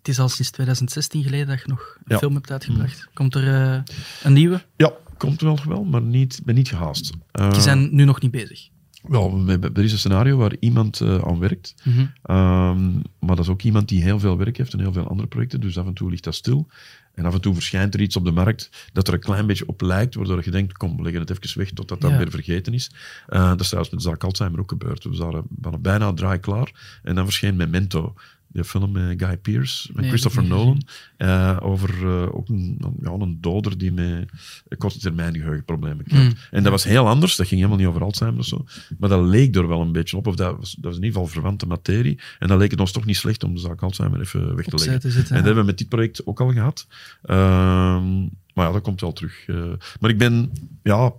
[0.05, 2.99] het is al sinds 2016 geleden dat je nog een film hebt uitgebracht.
[2.99, 3.13] Mm.
[3.15, 3.85] Komt er
[4.23, 4.63] een nieuwe?
[4.77, 7.13] Ja, komt wel wel, maar niet, ben niet gehaast.
[7.33, 8.69] Je zijn nu nog niet bezig.
[9.03, 11.75] Wel, er is een scenario waar iemand uh, aan werkt.
[11.83, 12.37] Mm -hmm.
[12.37, 15.29] um, maar dat is ook iemand die heel veel werk heeft en heel veel andere
[15.29, 15.61] projecten.
[15.61, 16.69] Dus af en toe ligt dat stil.
[17.15, 19.69] En af en toe verschijnt er iets op de markt dat er een klein beetje
[19.69, 22.17] op lijkt, waardoor je denkt, kom, we leggen het even weg totdat dat ja.
[22.17, 22.91] weer vergeten is.
[23.29, 25.05] Uh, dat is trouwens met de zaak Alzheimer ook gebeurd.
[25.05, 27.01] We waren bijna draai klaar.
[27.03, 28.15] En dan verscheen Memento
[28.55, 30.83] die film met Guy Pearce, met Christopher Nolan,
[31.19, 34.31] uh, over uh, ook een, ja, een doder die met
[34.79, 36.35] korte termijn geheugenproblemen krijgt.
[36.35, 36.41] Mm.
[36.51, 38.65] En dat was heel anders, dat ging helemaal niet over Alzheimer of zo,
[38.99, 41.21] maar dat leek er wel een beetje op, of dat was, dat was in ieder
[41.21, 44.21] geval verwante materie, en dan leek het ons toch niet slecht om de zaak Alzheimer
[44.21, 45.01] even weg te leggen.
[45.01, 46.87] Te zitten, en dat hebben we met dit project ook al gehad.
[47.23, 48.21] Ehm,
[48.55, 49.47] maar ja, dat komt wel terug.
[49.47, 50.53] Uh, maar ik ben,
[50.83, 51.13] ja,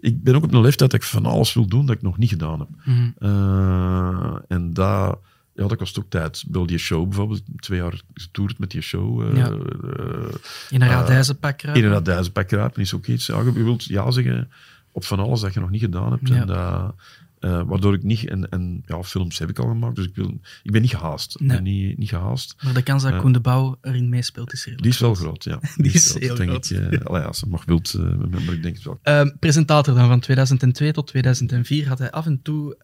[0.00, 2.18] ik ben ook op een leeftijd dat ik van alles wil doen dat ik nog
[2.18, 2.68] niet gedaan heb.
[2.84, 3.14] Mm.
[4.48, 5.18] en dat
[5.54, 6.44] ja, dat kost ook tijd.
[6.48, 9.22] Wil die show bijvoorbeeld, twee jaar getoerd met die show.
[9.22, 9.50] Uh, ja.
[9.50, 9.58] uh,
[10.70, 11.82] in een radijzenpak kruipen.
[11.82, 13.26] In een radijzenpak is ook iets.
[13.26, 14.50] Ja, je wilt ja zeggen
[14.92, 16.28] op van alles dat je nog niet gedaan hebt.
[16.28, 16.34] Ja.
[16.34, 16.94] En dat,
[17.44, 20.40] uh, waardoor ik niet, en, en ja, films heb ik al gemaakt, dus ik, wil,
[20.62, 21.40] ik ben niet gehaast.
[21.40, 21.48] Nee.
[21.48, 22.54] ben niet, niet gehaast.
[22.62, 25.14] Maar de kans dat uh, Koen de Bouw erin meespeelt is redelijk Die is wel
[25.14, 25.58] groot, ja.
[25.60, 26.70] Die, die is, is heel groot.
[26.70, 27.94] Ik, uh, allee, als mag wilt,
[28.30, 28.98] maar ik denk het wel.
[29.02, 32.76] Ehm, presentator dan van 2002 tot 2004 had hij af en toe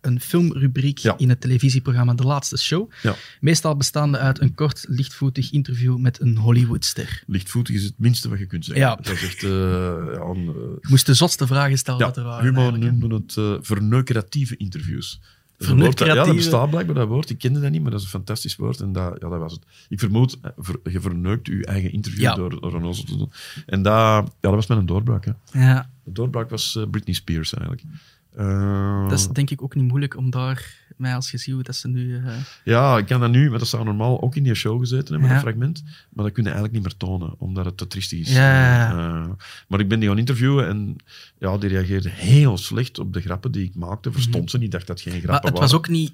[0.00, 1.14] een filmrubriek ja.
[1.18, 2.90] in het televisieprogramma De Laatste Show.
[3.02, 3.14] Ja.
[3.40, 7.22] Meestal bestaande uit een kort, lichtvoetig interview met een Hollywoodster.
[7.26, 8.84] Lichtvoetig is het minste wat je kunt zeggen.
[8.84, 8.96] Ja.
[8.96, 9.40] Dat is echt...
[9.40, 12.44] ja, een, je moest de zotste vragen stellen ja, dat er waren.
[12.44, 13.54] Humor noemde het uh,
[13.94, 15.20] verneukeratieve interviews.
[15.58, 17.30] Woord, ja, dat bestaat blijkbaar, dat woord.
[17.30, 18.80] Ik kende dat niet, maar dat is een fantastisch woord.
[18.80, 19.62] En dat, ja, dat was het.
[19.88, 22.34] Ik vermoed, eh, je verneukt je eigen interview ja.
[22.34, 23.32] door, door een te doen.
[23.66, 25.24] En dat, ja, dat was met een doorbraak.
[25.24, 25.32] Hè.
[25.52, 25.90] Ja.
[26.04, 27.82] De doorbraak was uh, Britney Spears eigenlijk.
[28.38, 31.62] Uh, dat is denk ik ook niet moeilijk om daar mij als je ziet hoe
[31.62, 32.08] dat ze nu...
[32.08, 32.26] Uh...
[32.64, 35.28] Ja, ik kan dat nu, maar dat zou normaal ook in die show gezeten hebben,
[35.28, 35.34] ja.
[35.34, 35.82] een fragment.
[36.10, 38.32] Maar dat kun je eigenlijk niet meer tonen, omdat het te triestig is.
[38.32, 38.92] Ja.
[38.92, 39.28] Uh,
[39.68, 40.96] maar ik ben die gaan interviewen en
[41.38, 44.12] ja, die reageerde heel slecht op de grappen die ik maakte.
[44.12, 44.48] Verstond mm -hmm.
[44.48, 45.50] ze niet, dacht dat het geen grappen waren.
[45.50, 46.12] het was ook niet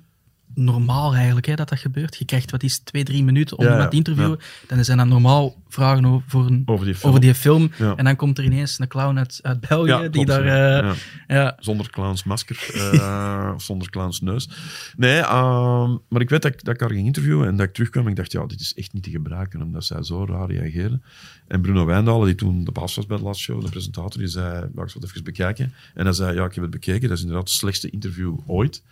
[0.55, 2.17] normaal eigenlijk hè, dat dat gebeurt.
[2.17, 4.39] Je krijgt wat is twee, drie minuten om ja, te interviewen.
[4.67, 7.09] Dan zijn dat normaal vragen over, een, over die film.
[7.09, 7.71] Over die film.
[7.97, 10.45] En dan komt er ineens een clown uit, uit België die daar.
[10.85, 10.93] Uh,
[11.29, 11.57] ja.
[11.59, 14.49] Zonder clowns masker uh, of zonder clowns neus.
[14.97, 17.73] Nee, uh, maar ik weet dat ik, dat ik haar ging interviewen en dat ik
[17.73, 20.51] terugkwam en ik dacht, ja, dit is echt niet te gebruiken omdat zij zo raar
[20.51, 21.01] reageerde.
[21.49, 24.29] En Bruno Wijndalen, die toen de baas was bij de laatste show, de presentator, die
[24.29, 25.73] zei, mag ik het even bekijken?
[25.95, 27.09] En hij zei, ja, ik heb het bekeken.
[27.09, 28.83] Dat is inderdaad het slechtste interview ooit.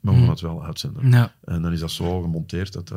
[0.00, 1.10] Maar we gaan het wel uitzenden.
[1.10, 1.34] Ja.
[1.44, 2.72] En dan is dat zo gemonteerd.
[2.72, 2.92] Dat,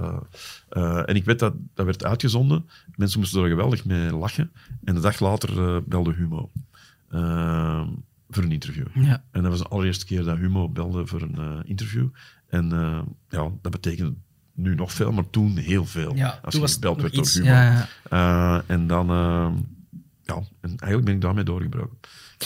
[0.74, 2.70] uh, en ik weet dat dat werd uitgezonden.
[2.96, 4.52] Mensen moesten er geweldig mee lachen.
[4.84, 6.52] En de dag later uh, belde Humo.
[7.12, 7.88] Uh,
[8.30, 8.86] voor een interview.
[8.94, 9.24] Ja.
[9.32, 12.08] En dat was de allereerste keer dat Humo belde voor een interview.
[12.48, 12.70] En
[13.30, 14.18] ja, dat betekent
[14.54, 16.16] nu nog veel, maar toen heel veel.
[16.16, 17.46] Ja, als je gebeld werd door Humo.
[17.46, 18.64] Ja, ja.
[18.68, 19.08] en dan...
[20.24, 21.98] ja, en eigenlijk ben ik daarmee doorgebroken.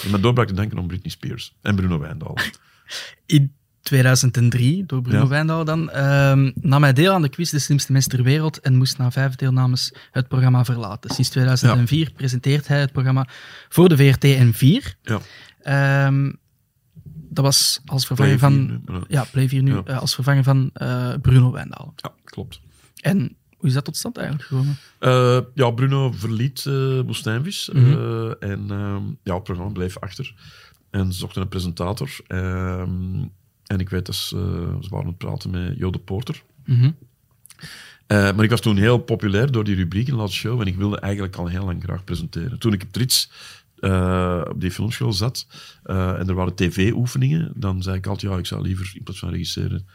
[0.03, 2.37] Ik ben doorbraak te denken om Britney Spears en Bruno Wijndal.
[3.25, 3.56] In
[3.87, 5.27] 2003, door Bruno ja.
[5.27, 8.75] Wijndal dan, um, nam hij deel aan de quiz De Slimste Mens ter Wereld en
[8.75, 11.09] moest na vijf deelnames het programma verlaten.
[11.09, 12.13] Sinds 2004 ja.
[12.15, 13.27] presenteert hij het programma
[13.69, 14.95] voor de VRT en 4.
[15.01, 16.05] Ja.
[16.07, 16.39] Um,
[17.29, 18.65] dat was als vervanger van...
[18.65, 21.93] nu, Ja, Play 4 nu, eh, als vervanger van eh, Bruno Wijndalen.
[21.95, 22.61] Ja, klopt.
[23.01, 24.77] En hoe is dat tot stand eigenlijk gekomen?
[24.99, 26.63] Eh, ja, Bruno verliet
[27.05, 27.69] Woestijnvis.
[27.73, 28.31] Mhm.
[28.39, 30.35] en ehm, ja, het programma bleef achter.
[30.89, 32.09] En ze zochten een presentator.
[32.27, 33.25] Ehm,
[33.67, 36.43] en ik weet dat ze, eh, ze waren aan het praten met Jode Porter.
[36.65, 36.91] Mhm.
[38.07, 40.61] Eh, maar ik was toen heel populair door die rubriek in de laatste show.
[40.61, 42.59] En ik wilde eigenlijk al heel lang graag presenteren.
[42.59, 43.31] Toen ik op Trits
[43.77, 45.47] eh, op die filmschool zat
[45.83, 49.29] en er waren tv-oefeningen, dan zei ik altijd, ja, ik zou liever in plaats van
[49.29, 49.87] regisseren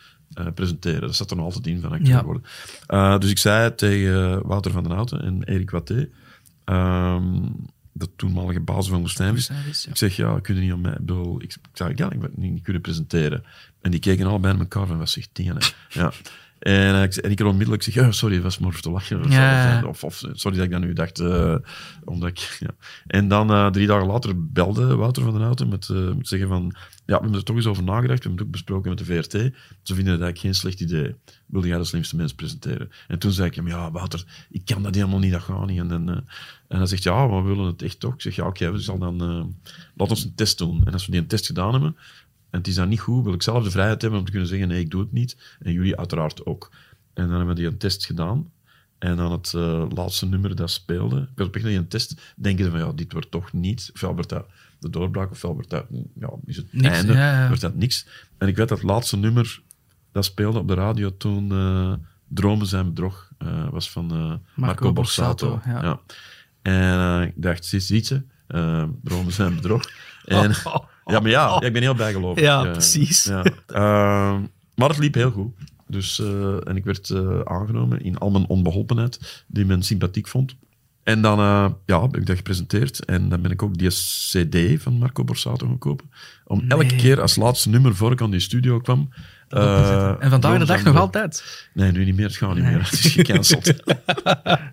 [0.54, 1.00] presenteren.
[1.00, 2.24] Dat zat er nog altijd in van acteur Ja.
[2.24, 3.20] worden.
[3.20, 6.08] Dus ik zei tegen Wouter van den Houten en Erik Watté,
[6.64, 7.42] ehm,
[7.92, 9.90] de toenmalige baas van Woestijnvis, ja.
[9.90, 10.92] ik zeg, ja, kun je niet om mij...
[10.92, 13.44] Ik, bedoel, ik, ik zei, ja, ik niet, niet kunnen presenteren.
[13.80, 15.52] En die keken allebei naar elkaar van, wat zegt die?
[15.88, 16.12] Ja.
[16.62, 19.20] En, eh, ik, en ik er onmiddellijk zeg, sorry, was maar te lachen.
[19.20, 19.84] Of, Ja.
[19.86, 21.18] of, of, sorry dat ik dat nu dacht.
[21.18, 21.54] eh,
[22.04, 22.70] omdat ik, ja.
[23.06, 26.48] En dan eh, drie dagen later belde Wouter van den Houten met, eh, met zeggen
[26.48, 28.98] van, ja, we hebben er toch eens over nagedacht, we hebben het ook besproken met
[28.98, 29.32] de VRT.
[29.82, 31.14] Ze vinden het eigenlijk geen slecht idee.
[31.46, 32.90] Wilde jij de slimste mens presenteren?
[33.08, 35.78] En toen zei ik hem, ja, Wouter, ik kan dat helemaal niet, dat gaat niet.
[35.78, 36.16] En, dan, eh,
[36.68, 38.14] en hij zegt, ja, maar we willen het echt toch.
[38.14, 39.44] Ik zeg, ja, oké, we zal dan, eh
[39.96, 40.82] laat ons een test doen.
[40.84, 41.96] En als we die een test gedaan hebben,
[42.52, 44.48] en het is dan niet goed, wil ik zelf de vrijheid hebben om te kunnen
[44.48, 45.36] zeggen, nee, ik doe het niet.
[45.60, 46.70] En jullie uiteraard ook.
[47.14, 48.50] En dan hebben we die een test gedaan.
[48.98, 52.64] En aan het eh, laatste nummer dat speelde, ik was op naar die test, denken
[52.64, 53.90] ze van, ja, dit wordt toch niet.
[53.94, 54.46] Ofwel wordt dat
[54.78, 57.46] de doorbraak, ofwel wordt dat, ja, is het Niks, einde, ja, ja.
[57.46, 58.06] wordt dat niks.
[58.38, 59.62] En ik weet dat het laatste nummer
[60.12, 61.92] dat speelde op de radio toen eh,
[62.28, 65.50] Dromen zijn bedrog eh, was van eh, Marco, Borsato.
[65.50, 66.00] Borsato, ja.
[66.62, 68.22] En ik dacht, zie je,
[69.02, 69.82] Dromen zijn bedrog.
[70.24, 70.54] En,
[71.04, 72.42] ja, maar ja, ja, ik ben heel bijgelovig.
[72.42, 73.24] Ja, precies.
[73.24, 73.44] Ja.
[73.66, 74.40] Ehm,
[74.74, 75.52] maar het liep heel goed.
[75.86, 80.56] Dus, eh, en ik werd eh, aangenomen in al mijn onbeholpenheid, die men sympathiek vond.
[81.02, 83.04] En dan eh, ja, heb ik dat gepresenteerd.
[83.04, 86.10] En dan ben ik ook die CD van Marco Borsato gaan kopen.
[86.44, 89.08] Om elke keer als laatste nummer voor ik aan die studio kwam.
[89.48, 91.68] en vandaag de dag nog altijd.
[91.74, 92.26] Nee, nu niet meer.
[92.26, 92.72] Het gaat niet Nee.
[92.72, 92.84] meer.
[92.84, 93.66] Het is gecanceld.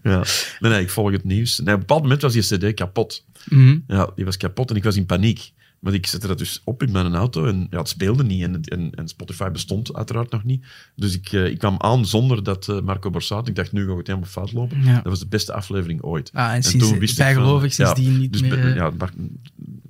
[0.03, 0.23] ja.
[0.59, 1.57] Nee, nee, ik volg het nieuws.
[1.57, 3.25] Nee, op een bepaald moment was die CD kapot.
[3.45, 3.77] Mhm.
[3.87, 5.51] Ja, die was kapot en ik was in paniek.
[5.79, 8.43] Maar ik zette dat dus op in mijn auto en ja, het speelde niet.
[8.43, 10.65] En, en, en Spotify bestond uiteraard nog niet.
[10.95, 13.49] Dus ik, eh, ik kwam aan zonder dat eh, Marco Borsato...
[13.49, 14.83] Ik dacht, nu gaat het helemaal fout lopen.
[14.83, 14.93] Ja.
[14.93, 16.29] Dat was de beste aflevering ooit.
[16.33, 18.67] Ah, en En sinds, toen wist ik van- bijgelovig ja, sindsdien niet dus meer...
[18.67, 18.91] eh, ja,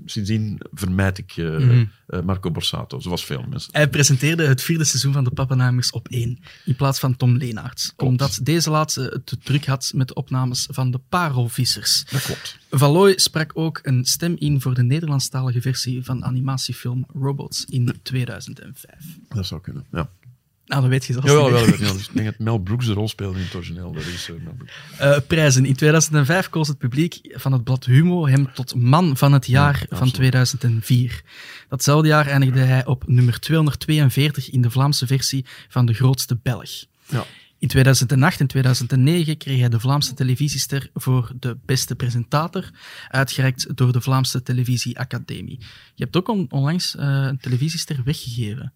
[0.09, 1.85] sindsdien vermijd ik eh, Mhm.
[2.07, 3.69] eh, Marco Borsato, zoals veel mensen.
[3.73, 7.93] Hij presenteerde het vierde seizoen van de Pappenheimers op één, in plaats van Tom Leenaerts.
[7.97, 12.05] Omdat deze laatste het te druk had met de opnames van de Parelvissers.
[12.11, 12.57] Dat klopt.
[12.69, 18.95] Valoy sprak ook een stem in voor de Nederlandstalige versie van animatiefilm Robots in 2005.
[19.29, 20.09] Dat zou kunnen, ja.
[20.69, 21.49] Nou, dat weet je zelfs niet wel,
[21.87, 23.91] ja, dus ik denk dat Mel Brooks de rol speelde in het origineel.
[23.91, 24.29] Dat is.
[24.97, 25.65] Eh, prijzen.
[25.65, 29.73] In 2005 koos het publiek van het blad Humo hem tot man van het jaar
[29.73, 30.13] Ja, van absoluut.
[30.13, 31.21] 2004.
[31.69, 36.69] Datzelfde jaar eindigde hij op nummer 242 in de Vlaamse versie van De Grootste Belg.
[37.07, 37.25] Ja.
[37.57, 42.69] In 2008 en 2009 kreeg hij de Vlaamse televisiester voor de beste presentator,
[43.07, 45.57] uitgereikt door de Vlaamse Televisie Academie.
[45.95, 48.73] Je hebt ook on- onlangs eh, een televisiester weggegeven.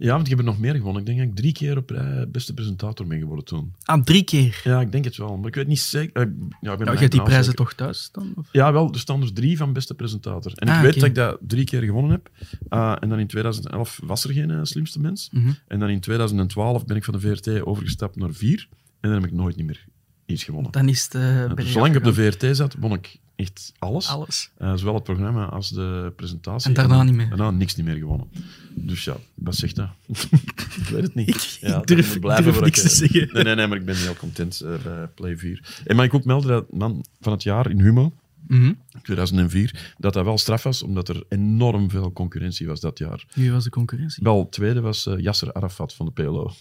[0.00, 1.00] Ja, want ik heb er nog meer gewonnen.
[1.00, 3.74] Ik denk dat ik drie keer op rij beste presentator ben geworden toen.
[3.84, 4.60] Ah, drie keer.
[4.64, 5.36] Ja, ik denk het wel.
[5.36, 6.12] Maar ik weet niet zeker.
[6.22, 8.32] eh, Ja, ik ben Nou, er je hebt die prijzen toch thuis dan?
[8.36, 8.48] Of?
[8.52, 8.92] Ja, wel.
[8.92, 10.52] Er staan dus drie van beste presentator.
[10.54, 12.30] En ik Ah, weet dat ik dat drie keer gewonnen heb.
[12.68, 15.28] Ah, en dan in 2011 was er geen eh, slimste mens.
[15.32, 15.50] Mhm.
[15.66, 18.68] En dan in 2012 ben ik van de VRT overgestapt naar vier.
[19.00, 19.84] En dan heb ik nooit niet meer
[20.26, 20.72] iets gewonnen.
[20.72, 22.30] Dan is het eh, dus zolang ik op de.
[22.32, 24.08] VRT zat, won ik echt alles.
[24.08, 24.50] Alles.
[24.56, 26.68] Eh, zowel het programma als de presentatie.
[26.68, 27.28] En daarna dan- niet meer.
[27.28, 28.26] Daarna niks niet meer gewonnen.
[28.74, 29.88] Dus ja, wat zegt dat?
[30.80, 31.28] ik weet het niet.
[31.28, 33.34] Ik- ja, ik durf- moet ik durf niks ik, te eh, zeggen.
[33.34, 35.82] Nee, nee, nee, maar ik ben heel content eh, bij Play 4.
[35.84, 38.12] En mag ik ook melden dat man van het jaar in Humo,
[38.46, 38.72] Mhm.
[39.02, 43.26] 2004, dat dat wel straf was, omdat er enorm veel concurrentie was dat jaar.
[43.34, 44.22] Wie was de concurrentie?
[44.22, 46.52] Wel, tweede was eh, Yasser Arafat van de PLO.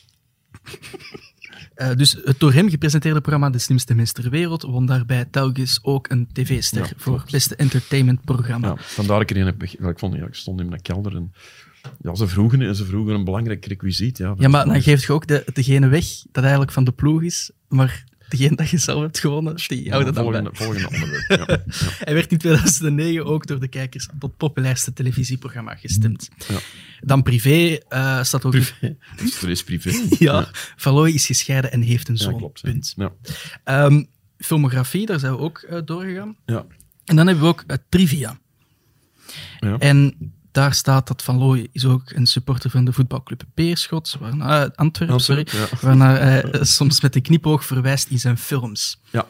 [1.75, 5.79] Eh, dus het door hem gepresenteerde programma De Slimste Mens ter Wereld won daarbij telkens
[5.81, 7.31] ook een tv-ster Ja, voor klopt.
[7.31, 8.67] beste entertainmentprogramma.
[8.67, 11.31] Ja, vandaar ik er een heb Ik vond, ja, ik stond in mijn kelder en
[12.01, 14.17] ja, ze vroegen, en ze vroegen een belangrijk requisiet.
[14.17, 17.23] Ja, Ja, maar dan geef je ook de, degene weg dat eigenlijk van de ploeg
[17.23, 20.41] is, maar degene dat je zelf hebt gewonnen, die houdt het dan bij.
[20.53, 21.29] volgende, volgende onderwerp.
[21.29, 21.45] Ja.
[21.57, 21.63] Ja.
[21.99, 26.29] Hij werd in 2009 ook door de kijkers tot populairste televisieprogramma gestemd.
[26.47, 26.59] Ja.
[27.01, 28.51] Dan privé eh, staat ook...
[28.51, 28.95] Privé.
[29.41, 29.91] Er is privé.
[30.19, 32.37] Ja, Valois is gescheiden en heeft een zoon.
[32.37, 32.61] klopt.
[32.61, 32.95] Punt.
[33.63, 34.03] Ehm,
[34.37, 36.35] filmografie, daar zijn we ook eh, doorgegaan.
[36.45, 36.65] Ja.
[37.05, 38.39] En dan hebben we ook eh, trivia.
[39.59, 39.77] Ja.
[39.77, 40.15] En
[40.57, 44.69] daar staat dat Van Looy is ook een supporter van de voetbalclub Beerschot, waarna, eh,
[44.75, 45.87] Antwerpen, sorry, Antwerpen, ja.
[45.87, 48.99] waarnaar hij eh, soms met een knipoog verwijst in zijn films.
[49.09, 49.25] Ja.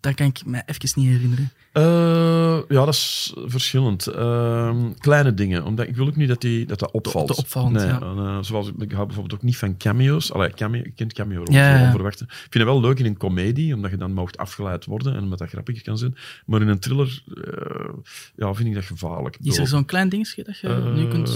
[0.00, 1.52] Dat kan ik me even niet herinneren.
[1.74, 4.06] Eh, ja, dat is verschillend.
[4.06, 5.64] Ehm, kleine dingen.
[5.64, 7.26] Omdat ik wil ook niet dat die, dat, dat opvalt.
[7.26, 8.00] te opvallend, nee, ja.
[8.00, 10.32] eh, zoals, ik hou bijvoorbeeld ook niet van cameo's.
[10.32, 11.84] Allee, cameo, je kent cameo Ja, ja, ja.
[11.86, 12.24] onverwachte.
[12.24, 15.22] Ik vind het wel leuk in een comedie, omdat je dan mag afgeleid worden en
[15.22, 16.16] omdat dat grappiger kan zijn.
[16.46, 17.88] Maar in een thriller eh,
[18.36, 19.36] ja, vind ik dat gevaarlijk.
[19.36, 21.28] Ik Is er zo'n klein dingetje dat je nu kunt...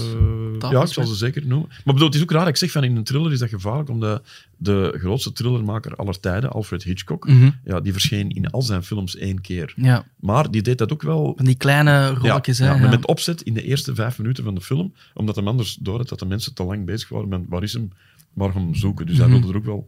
[0.61, 1.67] eh, ja, ik zal ze zeker noemen.
[1.69, 3.49] Maar bedoel, het is ook raar dat ik zeg van in een thriller is dat
[3.49, 4.23] gevaarlijk, omdat
[4.57, 7.49] de grootste thrillermaker aller tijden, Alfred Hitchcock, Mhm.
[7.63, 9.73] ja, die verscheen in al zijn films één keer.
[9.75, 12.57] Ja, Maar die deed dat ook wel van die kleine rolletjes.
[12.57, 15.35] ja, hè, ja, maar met opzet in de eerste vijf minuten van de film, omdat
[15.35, 17.91] hem anders door had dat de mensen te lang bezig waren met waar is hem,
[18.33, 19.05] waar gaan hem zoeken.
[19.05, 19.35] Dus hij Mhm.
[19.39, 19.87] wilde er ook wel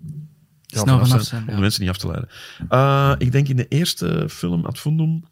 [0.66, 2.30] ja, Snel vanaf zijn, zijn, om de mensen niet af te leiden.
[2.70, 5.24] Eh, ik denk in de eerste film, Ad Fundum,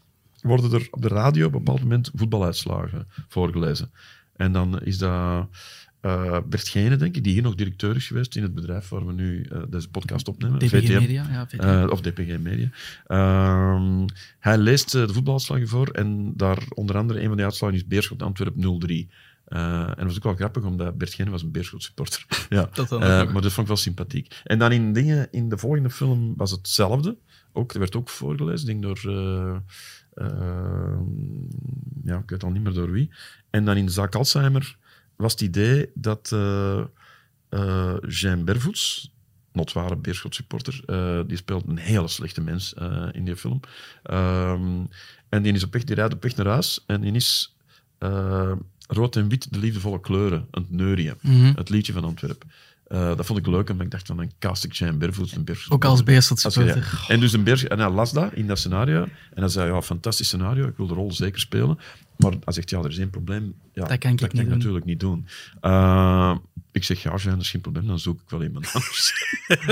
[0.41, 3.91] worden er op de radio op een bepaald moment voetbaluitslagen voorgelezen.
[4.35, 5.47] En dan is dat
[6.01, 9.05] eh Bert Gene, denk ik, die hier nog directeur is geweest in het bedrijf waar
[9.05, 10.59] we nu eh, deze podcast opnemen.
[10.59, 10.99] DPG VTM.
[10.99, 11.47] Media, ja.
[11.47, 11.61] VTM.
[11.61, 12.69] Eh, of DPG Media.
[13.07, 14.07] Ehm,
[14.39, 18.21] hij leest de voetbaluitslagen voor en daar onder andere een van die uitslagen is Beerschot
[18.21, 19.09] Antwerp 0-3.
[19.45, 22.25] Eh, en dat was ook wel grappig, omdat Bert Gene was een Beerschot supporter.
[22.49, 22.69] ja.
[22.73, 24.41] Dat maar dat vond ik wel sympathiek.
[24.43, 27.17] En dan in, dingen, in de volgende film was hetzelfde.
[27.53, 28.99] Ook, er werd ook voorgelezen, denk door...
[32.03, 33.09] ja, ik weet al niet meer door wie.
[33.49, 34.77] En dan in de zaak Alzheimer
[35.19, 36.83] was het idee dat eh
[37.49, 39.11] eh Jean Bervoets,
[39.51, 42.73] notware Beerschot supporter, eh, die speelt een hele slechte mens
[43.11, 43.59] in die film.
[44.03, 44.83] Ehm,
[45.29, 47.55] en die, is op weg, die rijdt op weg naar huis en die is
[48.87, 51.17] rood en wit, de liefdevolle kleuren, het neurien.
[51.21, 51.51] Mhm.
[51.55, 52.49] Het liedje van Antwerpen.
[52.87, 55.73] Dat vond ik leuk, en ik dacht van, dan cast ik Jean Bervoets, een Beerschot
[55.73, 57.09] Ook als Beerschot.
[57.09, 59.01] En dus een Berg, en hij las dat in dat scenario.
[59.03, 61.79] En hij zei, ja, fantastisch scenario, ik wil de rol zeker spelen.
[62.19, 63.55] Maar hij zegt, ja, er is één probleem.
[63.73, 65.27] Ja, Dat kan ik natuurlijk niet doen.
[65.61, 66.37] Eh,
[66.71, 69.13] ik zeg, ja, Jean, dat is geen probleem, dan zoek ik wel iemand anders.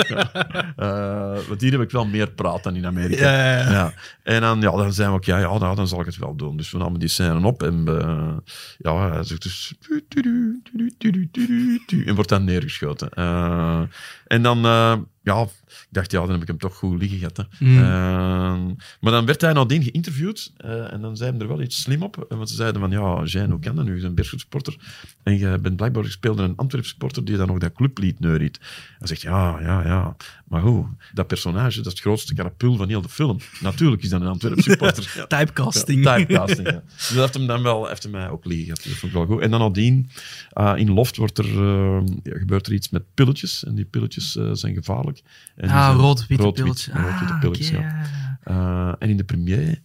[0.08, 0.32] ja.
[0.76, 3.32] Eh, want hier heb ik wel meer praat dan in Amerika.
[3.72, 3.94] Ja.
[4.24, 6.36] En dan, ja, dan zijn we ook, ja, ja nou, dan zal ik het wel
[6.36, 6.58] doen.
[6.58, 8.38] Dus we namen die scène op en eh,
[8.78, 9.74] ja, hij zegt dus...
[12.06, 13.10] En wordt dan neergeschoten.
[14.28, 14.66] En dan,
[15.28, 17.38] ja, ik dacht, ja, dan heb ik hem toch goed liggen gehad.
[17.38, 17.44] hè.
[17.60, 17.78] Mm.
[17.78, 21.82] Eh, maar dan werd hij nadien geïnterviewd eh, en dan zei hij er wel iets
[21.82, 22.26] slim op.
[22.30, 23.92] Want ze zeiden van, ja, Jean, hoe kan dat nu?
[23.92, 24.78] Je bent een Beerschot supporter
[25.24, 28.60] en je bent blijkbaar gespeeld een Antwerp supporter die dan nog dat clublied neuriet.
[28.98, 30.16] Hij zegt, ja, ja, ja.
[30.48, 30.88] Maar hoe?
[31.14, 33.38] Dat personage, dat is het grootste karapul van heel de film.
[33.60, 35.06] Natuurlijk is dat een Antwerp supporter.
[35.18, 35.26] Ja.
[35.26, 36.04] Typecasting.
[36.04, 36.84] Ja, typecasting, ja.
[36.96, 38.84] Dus dat heeft hem dan wel heeft hem mij ook liggen gehad.
[38.84, 39.42] Dat vond ik wel goed.
[39.42, 40.10] En dan nadien,
[40.50, 43.64] eh, in Loft wordt er, eh, gebeurt er iets met pilletjes.
[43.64, 45.17] En die pilletjes eh, zijn gevaarlijk.
[45.56, 46.94] En die Ah, rood-witte rood-wit- pilletjes.
[46.96, 48.02] Ah, pilletjes, ja.
[48.44, 49.82] Eh, en in de premier...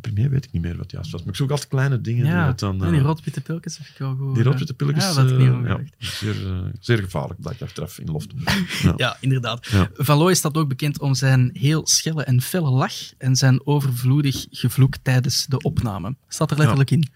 [0.00, 1.20] premier weet ik niet meer wat juist was.
[1.20, 2.22] Maar ik zoek altijd kleine dingen.
[2.24, 4.34] die Ja, dan, en eh, die rood-witte pilletjes heb ik wel goed.
[4.34, 5.04] die rood-witte pilletjes...
[5.04, 6.34] Ja, dat ik ja, zeer,
[6.80, 8.32] zeer gevaarlijk, blijkt achteraf in Loft.
[8.82, 8.92] Ja.
[8.96, 9.66] Ja, inderdaad.
[9.66, 9.88] Ja.
[9.94, 14.46] Van Looy staat ook bekend om zijn heel schelle en felle lach en zijn overvloedig
[14.50, 16.16] gevloek tijdens de opname.
[16.28, 17.08] Staat er letterlijk in.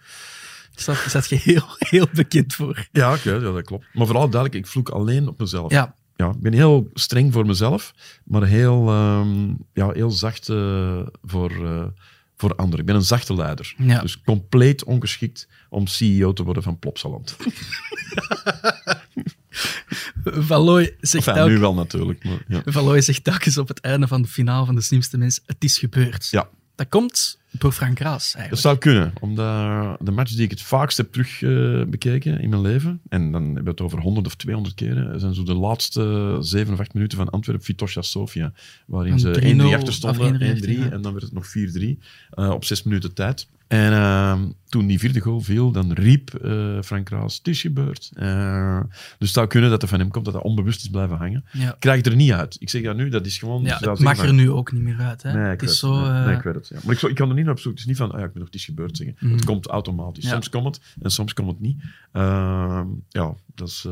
[0.75, 2.87] Staat, staat je heel, heel bekend voor.
[2.93, 3.87] Ja, oké, ja, dat klopt.
[3.93, 5.73] Maar vooral duidelijk, ik vloek alleen op mezelf.
[5.73, 7.95] Ja, ja, ik ben heel streng voor mezelf,
[8.25, 11.85] maar heel, ehm, ja, heel zacht eh, voor, eh,
[12.37, 12.81] voor anderen.
[12.81, 13.75] Ik ben een zachte leider.
[13.77, 14.01] Ja.
[14.01, 17.37] Dus compleet ongeschikt om CEO te worden van Plopsaland.
[20.25, 22.25] Van Looy zegt, Enfin, nu wel natuurlijk.
[22.25, 23.01] Maar, ja.
[23.01, 26.29] Zegt telkens op het einde van de finale van De Slimste Mens, het is gebeurd.
[26.31, 28.63] ja, Dat komt door Frank Raas, dat eigenlijk.
[28.63, 29.13] zou kunnen.
[29.21, 33.33] Omdat de match die ik het vaakst heb terug eh, bekeken in mijn leven, en
[33.33, 36.81] dan hebben we het over 100 of 200 keren, zijn zo de laatste 7 of
[36.81, 38.53] 8 minuten van Antwerp-Vitosha Sofia,
[38.87, 40.91] waarin ze 3-0 1-3 achter stonden, 1-3 1-3, ja.
[40.91, 41.99] en dan werd het nog 4-3
[42.31, 43.49] eh, op 6 minuten tijd.
[43.69, 48.11] En eh, toen die vierde goal viel, dan riep eh, Frank Raas, het is gebeurd.
[48.15, 51.17] Eh, dus het zou kunnen dat er van hem komt dat hij onbewust is blijven
[51.17, 51.45] hangen.
[51.53, 51.77] Ja.
[51.79, 52.57] Krijg het er niet uit.
[52.59, 53.63] Ik zeg dat nu, dat is gewoon...
[53.63, 55.23] Ja, zou het mag er nu ook niet meer uit.
[55.23, 55.33] Hè?
[55.33, 55.91] Nee, ik het weet is het.
[55.91, 56.01] zo...
[56.01, 56.69] Nee, eh, nee, ik weet het.
[56.69, 56.79] Ja.
[56.85, 57.71] Maar ik, ik kan er niet naar op zoek.
[57.71, 59.17] Het is niet van, ah, ja, ik ben nog het is gebeurd zeggen.
[59.21, 59.33] Mhm.
[59.33, 60.25] Het komt automatisch.
[60.25, 60.31] Ja.
[60.31, 61.83] Soms komt het en soms komt het niet.
[62.13, 63.89] Ehm, ja, dat is...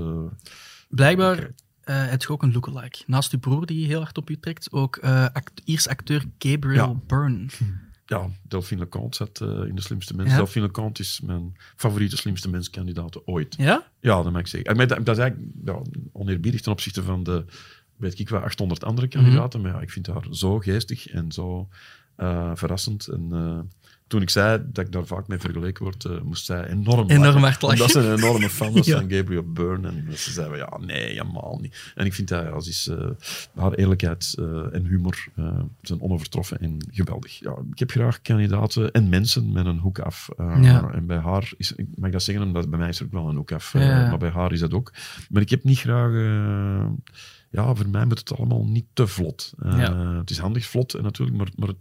[0.88, 1.50] Blijkbaar
[1.84, 3.02] heb je ook een lookalike.
[3.06, 4.98] Naast uw broer die heel hard op u trekt, ook
[5.32, 7.00] act Ierse acteur Gabriel Ja.
[7.06, 7.46] Byrne.
[8.06, 10.32] ja, Delphine Leconte zat eh, in de slimste mensen.
[10.34, 10.38] Ja.
[10.42, 13.54] Delphine Leconte is mijn favoriete slimste menskandidaat ooit.
[13.58, 13.90] Ja?
[14.00, 14.70] Ja, dat mag ik zeggen.
[14.70, 15.82] En met- dat is eigenlijk ja,
[16.12, 17.44] oneerbiedig ten opzichte van de,
[17.96, 19.60] weet ik wel, 800 andere kandidaten.
[19.60, 21.68] Maar ja, ik vind haar zo geestig en zo
[22.16, 23.06] eh, verrassend.
[23.06, 23.60] En eh,
[24.06, 27.42] toen ik zei dat ik daar vaak mee vergeleken word, eh, moest zij enorm Enorm
[27.42, 27.78] hard lachen.
[27.78, 28.98] Omdat ze een enorme fan was Ja.
[28.98, 29.88] van Gabriel Byrne.
[29.88, 31.92] En ze zeiden, ja, nee, helemaal niet.
[31.94, 33.08] En ik vind dat, ze is, eh,
[33.54, 35.26] haar eerlijkheid eh, en humor
[35.82, 37.38] zijn onovertroffen en geweldig.
[37.38, 40.28] Ja, ik heb graag kandidaten en mensen met een hoek af.
[40.36, 40.90] Ja.
[40.92, 43.28] En bij haar, is, ik mag dat zeggen, omdat bij mij is er ook wel
[43.28, 43.72] een hoek af.
[43.72, 44.08] Ja.
[44.08, 44.92] maar bij haar is dat ook.
[45.30, 46.12] Maar ik heb niet graag...
[47.56, 49.52] ja, voor mij moet het allemaal niet te vlot.
[49.58, 50.14] Eh, Ja.
[50.18, 51.74] Het is handig vlot eh, natuurlijk, maar, maar,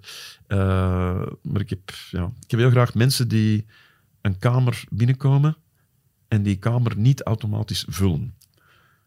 [0.48, 3.66] eh, maar ik, heb, ja, ik heb heel graag mensen die
[4.22, 5.58] een kamer binnenkomen
[6.28, 8.34] en die kamer niet automatisch vullen.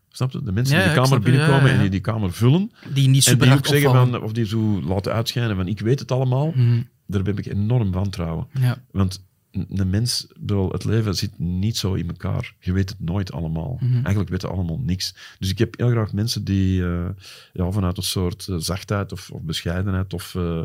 [0.09, 0.43] Snap je?
[0.43, 3.27] De mensen Ja, die de kamer binnenkomen ja, en die die kamer vullen, Die niet
[3.27, 6.13] en super die ook zeggen van, of die zo laten uitschijnen van ik weet het
[6.13, 6.83] allemaal, Mhm.
[7.07, 8.47] daar heb ik enorm wantrouwen.
[8.61, 8.83] Ja.
[8.91, 12.55] Want een mens, bedoel, het leven zit niet zo in elkaar.
[12.61, 13.79] Je weet het nooit allemaal.
[13.81, 13.95] Mhm.
[13.95, 15.15] Eigenlijk weten we allemaal niks.
[15.39, 17.09] Dus ik heb heel graag mensen die eh,
[17.53, 20.61] ja, vanuit een soort eh, zachtheid of, of bescheidenheid of, eh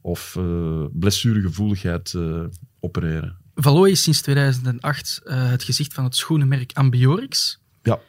[0.00, 0.38] of
[0.92, 2.14] blessuregevoeligheid
[2.80, 3.36] opereren.
[3.54, 7.60] Valois is sinds 2008 eh, het gezicht van het schoenenmerk Ambiorix.
[7.82, 8.00] Ja.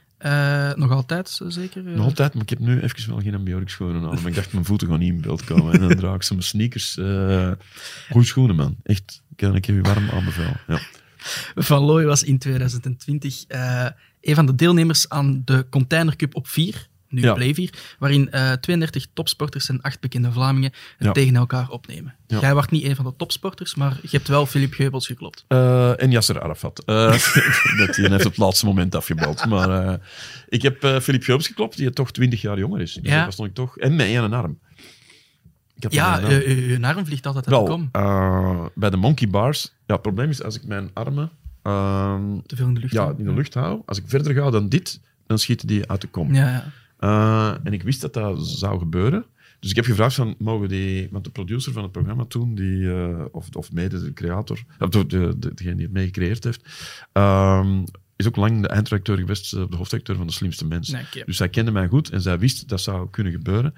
[0.76, 1.84] Nog altijd, zeker?
[1.84, 4.16] Nog altijd, maar ik heb nu even wel geen ambiorix schoenen aan.
[4.16, 5.74] Maar ik dacht, mijn voeten gaan niet in beeld komen.
[5.74, 6.98] En dan draag ik zo'n sneakers.
[6.98, 7.52] eh
[8.10, 8.76] goede schoenen, man.
[8.84, 10.60] Echt, kan ik je warm aanbevelen.
[10.68, 10.80] Ja.
[11.56, 13.86] Van Looy was in 2020 eh,
[14.22, 17.34] een van de deelnemers aan de Container Cup op 4, nu Ja.
[17.34, 21.12] Play 4, waarin eh 32 topsporters en 8 bekende Vlamingen het Ja.
[21.12, 22.16] tegen elkaar opnemen.
[22.28, 22.40] Ja.
[22.40, 25.46] Jij was niet een van de topsporters, maar je hebt wel Filip Geubels geklopt.
[25.48, 26.84] Eh, en Yasser Arafat.
[26.86, 26.96] Eh,
[27.78, 29.46] dat die heeft op het laatste moment afgebeld.
[29.46, 29.94] Maar eh,
[30.50, 32.94] ik heb eh Philippe Geubels geklopt, die toch 20 jaar jonger is.
[32.94, 33.26] Dus Ja.
[33.26, 33.78] was nog toch...
[33.78, 34.60] En met één arm.
[35.80, 36.24] Ja, arm.
[36.26, 37.90] eh, eh, je arm vliegt altijd uit de kom.
[37.92, 39.74] eh, bij de monkey bars...
[39.86, 41.30] Ja, het probleem is, als ik mijn armen
[41.64, 42.94] ehm, Te veel in de lucht.
[42.94, 46.02] ja, in de lucht hou, als ik verder ga dan dit, dan schieten die uit
[46.02, 46.34] de kom.
[46.34, 46.64] Ja,
[47.00, 47.60] ja.
[47.64, 49.26] En ik wist dat dat zou gebeuren.
[49.60, 51.08] Dus ik heb gevraagd van, mogen die...
[51.12, 52.94] Want de producer van het programma toen, die,
[53.34, 56.62] of, of mede de creator, of de, de, de- degene die het mee gecreëerd heeft,
[57.12, 57.84] ehm,
[58.16, 60.90] is ook lang de eindredacteur geweest, de hoofdredacteur van De Slimste Mens.
[60.90, 61.24] Nee, oké.
[61.26, 63.74] Dus zij kende mij goed en zij wist dat zou kunnen gebeuren.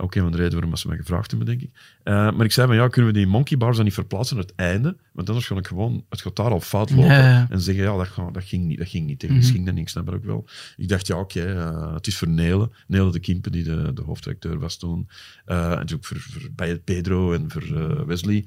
[0.00, 1.70] Ook een van de redenen waarom ze mij gevraagd hebben, denk ik.
[2.02, 4.44] Eh, maar ik zei van, ja, kunnen we die monkey bars dan niet verplaatsen naar
[4.44, 4.96] het einde?
[5.12, 7.46] Want anders ga ik gewoon, het gaat daar al fout lopen.
[7.50, 9.18] En zeggen, ja, dat, dat ging niet, dat ging niet.
[9.18, 9.54] Technisch Mhm.
[9.54, 10.44] ging dat ik snap ook wel.
[10.76, 12.70] Ik dacht, ja, oké, eh, het is voor Nele.
[12.86, 15.08] Nele de Kimpe, die de, de hoofdredacteur was toen.
[15.44, 18.46] Eh, en natuurlijk voor, voor bij Pedro en voor Wesley.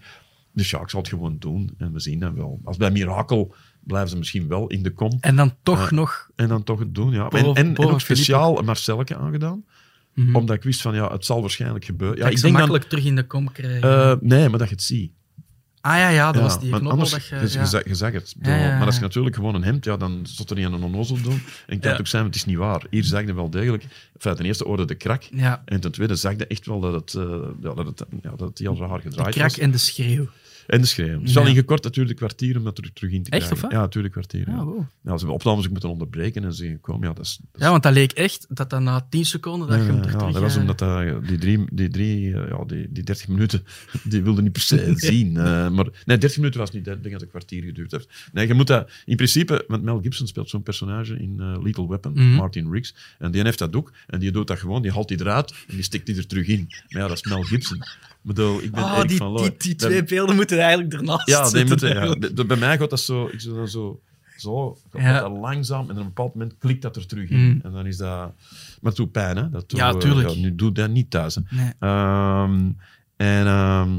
[0.54, 1.70] Dus ja, ik zal het gewoon doen.
[1.78, 2.60] En we zien dan wel.
[2.64, 5.18] Als bij Mirakel blijven ze misschien wel in de kom.
[5.22, 6.30] En dan toch nog...
[6.36, 7.30] En dan toch het doen, ja.
[7.30, 9.16] En, en, en boven ook speciaal een Marcelletje
[10.26, 10.36] Mhm.
[10.36, 12.18] Omdat ik wist van, ja, het zal waarschijnlijk gebeuren.
[12.18, 12.64] Ja, dat ik ze denk dan...
[12.68, 13.82] makkelijk terug in de kom krijgen.
[13.82, 15.12] eh, nee, maar dat je het ziet.
[15.82, 17.40] ah ja, ja, dat Ja, was die knoppel anders, dat je...
[17.40, 17.62] dus ja.
[17.62, 18.36] je, je het.
[18.42, 18.78] Ja.
[18.78, 21.22] Maar als je natuurlijk gewoon een hemd, ja, dan stond er niet aan een onnozel
[21.22, 21.42] doen.
[21.68, 22.86] En ik het ook zijn, het is niet waar.
[22.90, 23.84] Hier zag je wel degelijk.
[24.14, 25.24] Enfin, ten eerste hoorde de krak.
[25.66, 28.50] En ten tweede zag je echt wel dat het, eh, ja, dat het, ja, dat
[28.50, 29.58] het heel raar de gedraaid krak was.
[29.58, 30.28] en de schreeuw.
[30.72, 31.20] En de schreeuw.
[31.22, 33.52] Dus al ingekort natuurlijk kwartier om dat er terug in te Echt, krijgen.
[33.56, 33.72] of wat?
[33.72, 34.50] Ja, natuurlijk kwartier.
[34.50, 34.56] Ja.
[34.56, 34.78] Ja, wow.
[34.80, 37.38] Ja, ze hebben opnames ook moeten onderbreken en ze zeggen, kom, ja, dat is...
[37.42, 39.98] dat is- ja, want dat leek echt dat dan na 10 seconden dat je hem
[39.98, 40.32] er ja, terug...
[40.34, 43.64] dat was omdat dat, die, drie, die, drie, eh, ja, die, die 30 minuten,
[44.04, 45.38] die wilde niet per se zien.
[45.38, 48.10] eh, maar nee, 30 minuten was niet, ik denk dat het een kwartier geduurd heeft.
[48.34, 51.88] Nee, je moet dat in principe, want Mel Gibson speelt zo'n personage in eh, Lethal
[51.90, 52.34] Weapon, Mhm.
[52.36, 55.20] Martin Riggs, en die heeft dat ook, en die doet dat gewoon, die haalt die
[55.20, 56.66] eruit en die stikt die er terug in.
[56.90, 57.82] Maar ja, dat is Mel Gibson.
[58.24, 59.56] Ik bedoel, ik ben Oh, Erik die, van Looy.
[59.58, 61.68] die, twee beelden moeten eigenlijk ernaast ja, die zitten.
[61.68, 62.44] moeten, ja.
[62.46, 64.02] bij mij gaat dat zo, ik zo, zo
[64.92, 65.20] gaat Ja.
[65.22, 67.40] dat langzaam en op een bepaald moment klikt dat er terug in.
[67.40, 67.60] Mm.
[67.64, 68.36] En dan is dat, maar
[68.82, 69.50] het doet pijn, hè?
[69.50, 70.36] Dat doet, Ja, eh, tuurlijk.
[70.36, 71.36] nu doe dat niet thuis.
[71.36, 71.42] Hè.
[71.50, 71.72] Nee.
[71.80, 72.72] Ehm,
[73.16, 73.92] en ehm,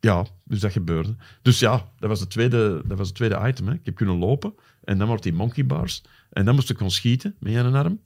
[0.00, 1.14] ja, dus dat gebeurde.
[1.42, 3.66] Dus ja, dat was het tweede, dat was het tweede item.
[3.66, 3.74] Hè.
[3.74, 4.54] Ik heb kunnen lopen
[4.84, 6.02] en dan wordt die monkey bars.
[6.30, 8.00] En dan moest ik gewoon schieten met een arm.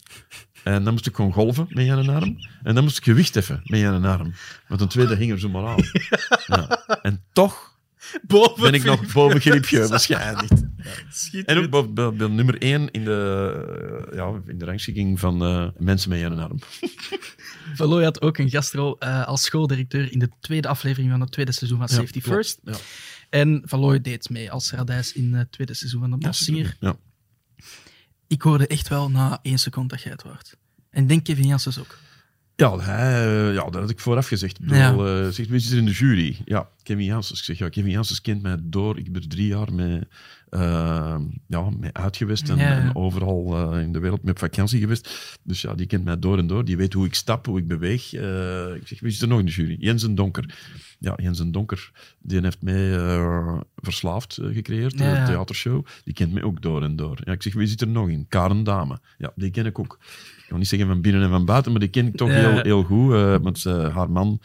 [0.64, 2.36] En dan moest ik gewoon golven met een arm.
[2.62, 4.34] En dan moest ik gewicht heffen met een arm.
[4.68, 5.82] Want een tweede hing er zo maar aan.
[6.46, 6.68] Ja.
[7.02, 7.72] En toch
[8.26, 9.66] Boven ben ik nog boven Geubels.
[9.66, 10.50] Griep waarschijnlijk.
[11.44, 15.42] En ook boven- boven- boven nummer één in de, eh, ja, in de rangschikking van
[15.44, 16.58] eh, mensen met een arm.
[17.74, 21.32] Van Looy had ook een gastrol eh, als schooldirecteur in de tweede aflevering van het
[21.32, 22.20] tweede seizoen van Safety.
[22.20, 22.60] First.
[22.64, 22.74] Ja.
[23.30, 26.76] En Van Looy deed mee als radijs in het tweede seizoen van de Massinger.
[26.80, 26.96] Ja.
[28.34, 30.56] Ik hoorde echt wel na één seconde dat jij het wordt.
[30.90, 31.98] En denk Kevin Janssens ook.
[32.56, 34.58] Ja, hij, eh, ja, dat had ik vooraf gezegd.
[34.60, 34.90] Ik Ja.
[34.90, 36.36] bedoel, eh, zegt, wie zit er in de jury?
[36.44, 37.38] Ja, Kevin Janssens.
[37.38, 38.98] Ik zeg, ja, Kevin Janssens kent mij door.
[38.98, 40.00] Ik ben er drie jaar mee,
[40.54, 45.38] eh, ja, mee uitgewist en, Ja, en overal eh, in de wereld met vakantie geweest.
[45.42, 46.64] Dus ja, die kent mij door en door.
[46.64, 48.12] Die weet hoe ik stap, hoe ik beweeg.
[48.14, 49.76] Eh, ik zeg, wie zit er nog in de jury?
[49.78, 50.54] Jensen Donker.
[50.98, 55.86] Ja, Jensen Donker, die heeft mij eh, Verslaafd gecreëerd, Ja, de theatershow.
[56.04, 57.18] Die kent mij ook door en door.
[57.24, 58.26] Ja, ik zeg, wie zit er nog in?
[58.28, 58.98] Karen Dame.
[59.18, 59.98] Ja, die ken ik ook.
[60.42, 62.34] Ik kan niet zeggen van binnen en van buiten, maar die ken ik toch Ja.
[62.34, 63.10] heel, heel goed.
[63.42, 64.40] want eh, haar man,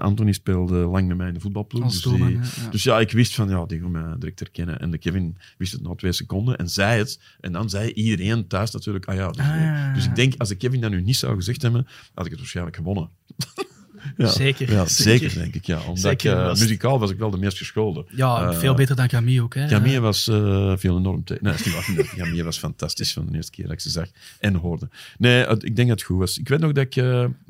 [0.00, 1.84] Anthony, speelde lang met mij in de voetbalploeg.
[1.84, 4.80] Dus, doelman, die- ja, dus ja, ik wist van, ja, die gaat mij direct herkennen.
[4.80, 7.20] En de Kevin wist het na twee seconden en zei het.
[7.40, 9.30] En dan zei iedereen thuis natuurlijk, ah ja.
[9.30, 9.92] Dus, Ah, eh, ja.
[9.94, 12.40] dus ik denk, als de Kevin dat nu niet zou gezegd hebben, had ik het
[12.40, 13.08] waarschijnlijk gewonnen.
[14.16, 15.34] Ja, Zeker, Ja, zeker.
[15.34, 15.64] denk ik.
[15.66, 15.78] Ja.
[15.80, 18.06] Omdat Zeker ik, eh, was- muzikaal was ik wel de meest geschoolde.
[18.14, 19.54] Ja, Eh, veel beter dan Camille ook.
[19.54, 19.66] Hè.
[19.68, 21.44] Camille was uh, veel enorm tegen.
[21.44, 21.54] Nee,
[21.96, 24.08] niet Camille was fantastisch van de eerste keer dat ik ze zag
[24.40, 24.88] en hoorde.
[25.18, 26.38] Nee, ik denk dat het goed was.
[26.38, 26.94] Ik weet nog dat ik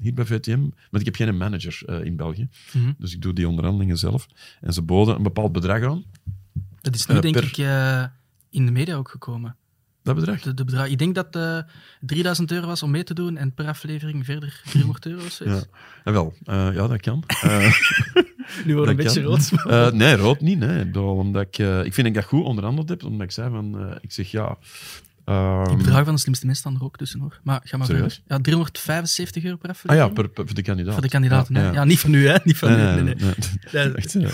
[0.00, 2.92] hier bij VTM, want ik heb geen manager in België, Mhm.
[2.98, 4.26] dus ik doe die onderhandelingen zelf.
[4.60, 6.04] En ze boden een bepaald bedrag aan.
[6.90, 8.04] Dat is nu, eh, denk per- ik, eh,
[8.50, 9.56] in de media ook gekomen.
[10.02, 10.40] Dat bedrag.
[10.40, 11.58] De, de bedrag, ik denk dat eh
[12.00, 15.60] 3000 euro was om mee te doen en per aflevering verder 300 euro of zoiets.
[15.60, 17.24] Ja, Jawel, eh, ja, dat kan.
[17.42, 17.72] Eh,
[18.64, 19.50] Nu wordt een beetje rood.
[19.66, 20.58] Eh, nee, rood niet.
[20.58, 20.84] Nee.
[20.84, 23.04] Bedoel, omdat ik, eh, ik vind dat ik dat goed onderhandeld heb.
[23.04, 23.78] Omdat ik zei van...
[23.90, 24.56] eh, ik zeg ja...
[25.26, 27.40] ehm, Die bedragen van de slimste mensen staan er ook tussen, hoor.
[27.42, 28.20] Maar ga maar verder.
[28.26, 30.08] Ja, 375 euro per ah aflevering.
[30.08, 30.92] ja, per, per- voor de kandidaat.
[30.92, 31.72] Voor de kandidaten, Ja, ja.
[31.72, 32.36] Ja, niet van u, hè?
[32.44, 33.02] Niet van Nee, u.
[33.02, 33.14] nee,
[33.94, 34.28] Echt, ja.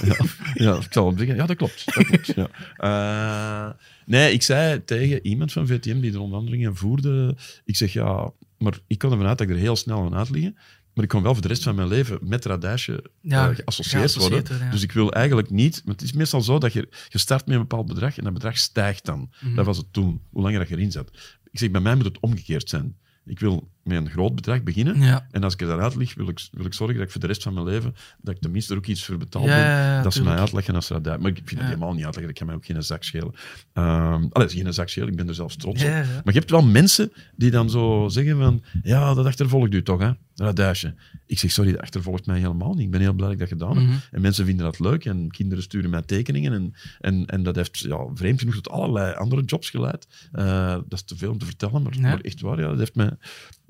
[0.55, 1.37] ja, ik zal het zeggen.
[1.37, 1.85] Ja, dat klopt.
[1.95, 2.49] Dat klopt ja.
[3.67, 3.71] Eh,
[4.07, 8.79] nee, ik zei tegen iemand van VTM die de onderhandelingen voerde, ik zeg ja, maar
[8.87, 10.57] ik kan ervan uit dat ik er heel snel aan uitliggen,
[10.95, 14.01] maar ik kan wel voor de rest van mijn leven met Radijsje Ja, eh, geassocieerd
[14.03, 14.67] geassocieerd worden.
[14.67, 14.73] ja.
[14.73, 17.55] Dus ik wil eigenlijk niet, want het is meestal zo dat je, je start met
[17.55, 19.31] een bepaald bedrag en dat bedrag stijgt dan.
[19.41, 19.55] Mhm.
[19.55, 21.11] Dat was het toen, hoe langer dat je erin zat.
[21.51, 22.97] Ik zeg, bij mij moet het omgekeerd zijn.
[23.25, 25.01] Ik wil met een groot bedrag beginnen.
[25.01, 25.27] Ja.
[25.31, 27.21] En als ik er dan uit lig, wil ik, wil ik zorgen dat ik voor
[27.21, 29.65] de rest van mijn leven, dat ik tenminste er ook iets voor betaald Ja, ben.
[29.65, 31.25] ja, dat ze mij uitleggen als ze dat duiden.
[31.25, 32.33] Maar ik vind het helemaal niet uitleggen.
[32.33, 33.35] Ik kan mij ook geen zak schelen.
[33.73, 35.89] Ehm allee, geen zak schelen, ik ben er zelfs trots op.
[35.91, 38.63] Maar je hebt wel mensen die dan zo zeggen van...
[38.83, 40.11] Ja, dat achtervolgt u toch, hè?
[40.35, 40.95] Dat duisje.
[41.27, 42.85] Ik zeg, sorry, dat achtervolgt mij helemaal niet.
[42.85, 43.87] Ik ben heel blij dat ik dat gedaan heb.
[43.87, 43.97] Mhm.
[44.11, 45.05] En mensen vinden dat leuk.
[45.05, 46.53] En kinderen sturen mij tekeningen.
[46.53, 50.07] En, en, en dat heeft ja, vreemd genoeg tot allerlei andere jobs geleid.
[50.33, 52.61] Eh, dat is te veel om te vertellen, maar, maar echt waar.
[52.61, 53.11] Ja, dat, heeft mij,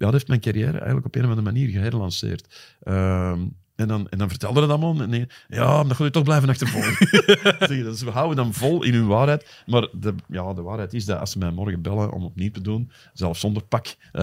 [0.02, 2.74] ja, dat heeft mijn carrière eigenlijk op een of andere manier geherlanceerd.
[2.82, 3.40] Ehm,
[3.74, 5.02] en dan, en dan vertelde dat allemaal.
[5.02, 7.06] En nee, ja, maar dan ga je toch blijven achtervolgen.
[7.84, 9.62] Dus we houden dan vol in hun waarheid.
[9.66, 12.60] Maar de, ja, de waarheid is dat als ze mij morgen bellen om opnieuw te
[12.60, 14.22] doen, zelfs zonder pak, eh,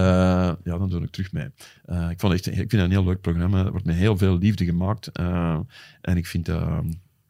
[0.64, 1.48] ja, dan doe ik terug mee.
[1.86, 3.66] Eh, ik, vond echt, ik vind het een heel leuk programma.
[3.66, 5.08] Er wordt met heel veel liefde gemaakt.
[5.08, 5.60] eh,
[6.02, 6.48] en ik vind,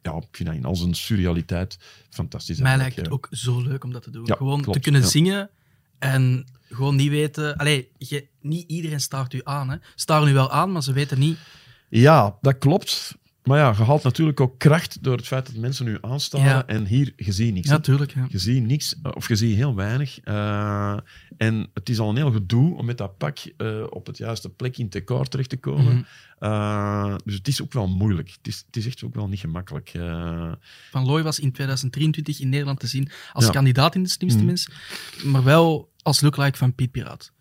[0.02, 1.80] ja, ik vind dat in al zijn surrealiteit
[2.10, 2.60] fantastisch.
[2.60, 4.26] Mij lijkt het ook zo leuk om dat te doen.
[4.26, 5.08] Ja, gewoon klopt, te kunnen ja.
[5.08, 5.50] zingen
[6.00, 7.56] en gewoon niet weten...
[7.58, 9.70] Allee, je, niet iedereen staart u aan.
[9.70, 9.78] Hè.
[9.96, 11.38] Staren u wel aan, maar ze weten niet...
[11.90, 13.18] Ja, dat klopt.
[13.50, 16.42] Maar ja, je haalt natuurlijk ook kracht door het feit dat mensen nu aanstaan.
[16.42, 16.66] Ja.
[16.66, 17.68] En hier, je ziet niks.
[17.68, 17.82] Ja, hè.
[17.82, 18.14] tuurlijk.
[18.14, 18.28] Ja.
[18.30, 20.20] Je ziet niks, eh, of je ziet heel weinig.
[20.20, 20.98] Eh,
[21.38, 24.50] en het is al een heel gedoe om met dat pak eh, op het juiste
[24.50, 25.94] plek in het decor terecht te komen.
[26.40, 27.18] Mhm.
[27.26, 28.30] Dus het is ook wel moeilijk.
[28.30, 29.92] Het is, het is echt ook wel niet gemakkelijk.
[30.92, 34.48] Van Looy was in 2023 in Nederland te zien als kandidaat in de slimste Mhm.
[34.48, 34.70] mens,
[35.24, 37.32] maar wel als lookalike van Piet Piraat.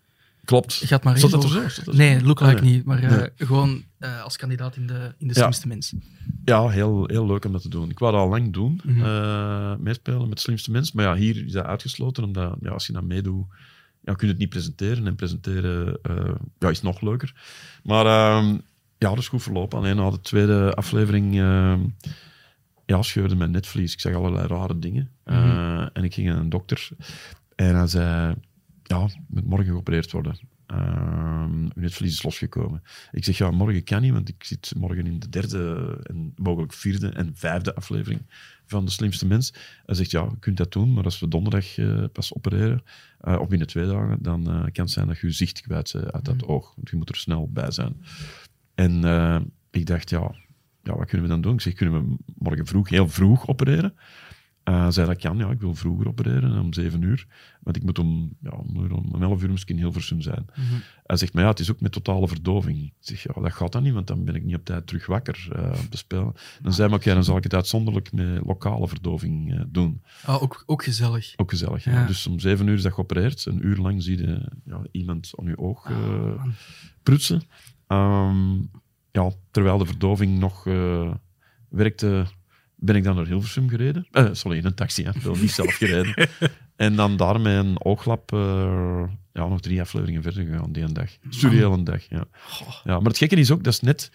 [0.45, 0.73] klopt.
[0.73, 1.81] Gaat maar dat er voor- zo?
[1.83, 2.73] Dat Nee, lookalike Ah, nee.
[2.73, 3.29] niet, maar eh, Nee.
[3.35, 5.39] gewoon eh, als kandidaat in de, in de Ja.
[5.39, 5.93] slimste mens.
[6.45, 7.89] Ja, heel, heel leuk om dat te doen.
[7.89, 9.05] Ik wou dat al lang doen, Mhm.
[9.05, 10.91] eh, meespelen met de slimste mens.
[10.91, 13.45] Maar ja, hier is dat uitgesloten, omdat ja, als je dan meedoet,
[14.03, 15.07] ja, kun je het niet presenteren.
[15.07, 15.99] En presenteren
[16.59, 17.33] ja, is nog leuker.
[17.83, 18.47] Maar ehm,
[18.97, 19.77] ja, dat is goed verlopen.
[19.77, 21.79] Alleen na de tweede aflevering ehm,
[22.85, 23.93] ja, scheurde mijn netvlies.
[23.93, 25.09] Ik zag allerlei rare dingen.
[25.25, 25.87] Mhm.
[25.93, 26.87] en ik ging naar een dokter.
[27.55, 28.35] En hij zei,
[28.89, 30.39] ja, moet morgen geopereerd worden.
[30.65, 31.29] Ehm
[31.79, 32.83] uw netvlies is losgekomen.
[33.11, 36.73] Ik zeg, ja, morgen kan niet, want ik zit morgen in de derde en mogelijk
[36.73, 38.21] vierde en vijfde aflevering
[38.65, 39.53] van De Slimste Mens.
[39.85, 42.83] Hij zegt, ja, je kunt dat doen, maar als we donderdag eh, pas opereren,
[43.19, 45.95] eh, of binnen twee dagen, dan eh, kan het zijn dat je je zicht kwijt
[46.11, 46.73] uit dat oog.
[46.75, 48.03] Want je moet er snel bij zijn.
[48.75, 50.35] En ik dacht, ja,
[50.83, 51.53] ja, wat kunnen we dan doen?
[51.53, 53.93] Ik zeg, kunnen we morgen vroeg, heel vroeg opereren?
[54.63, 57.27] Hij zei, dat kan, ja, ik wil vroeger opereren, om zeven uur.
[57.61, 60.45] Want ik moet om, ja, om, om elf uur misschien in Hilversum zijn.
[60.49, 60.63] Mhm.
[61.03, 62.77] Hij zegt, maar ja, het is ook met totale verdoving.
[62.77, 65.05] Ik zeg, ja, dat gaat dan niet, want dan ben ik niet op tijd terug
[65.05, 66.33] wakker eh, om te spelen.
[66.61, 70.01] Dan zei hij, oké, dan zal ik het uitzonderlijk met lokale verdoving eh, doen.
[70.25, 71.33] Ah, ook, ook gezellig.
[71.35, 71.83] Ook gezellig.
[71.83, 71.91] ja.
[71.91, 72.05] Ja.
[72.05, 73.45] Dus om zeven uur is dat geopereerd.
[73.45, 76.45] Een uur lang zie je ja, iemand aan je oog Ah,
[77.03, 77.41] prutsen.
[77.87, 78.53] Ehm,
[79.11, 80.63] ja, terwijl de verdoving nog
[81.69, 82.25] werkte,
[82.79, 84.07] ben ik dan naar Hilversum gereden.
[84.11, 85.11] Eh, sorry, in een taxi, hè.
[85.23, 86.29] ben niet zelf gereden.
[86.75, 89.03] en dan daar met een ooglap eh,
[89.33, 91.09] ja, nog drie afleveringen verder gegaan die een dag.
[91.29, 92.25] Surreële dag, ja.
[92.83, 92.99] ja.
[92.99, 94.11] Maar het gekke is ook, dat is net...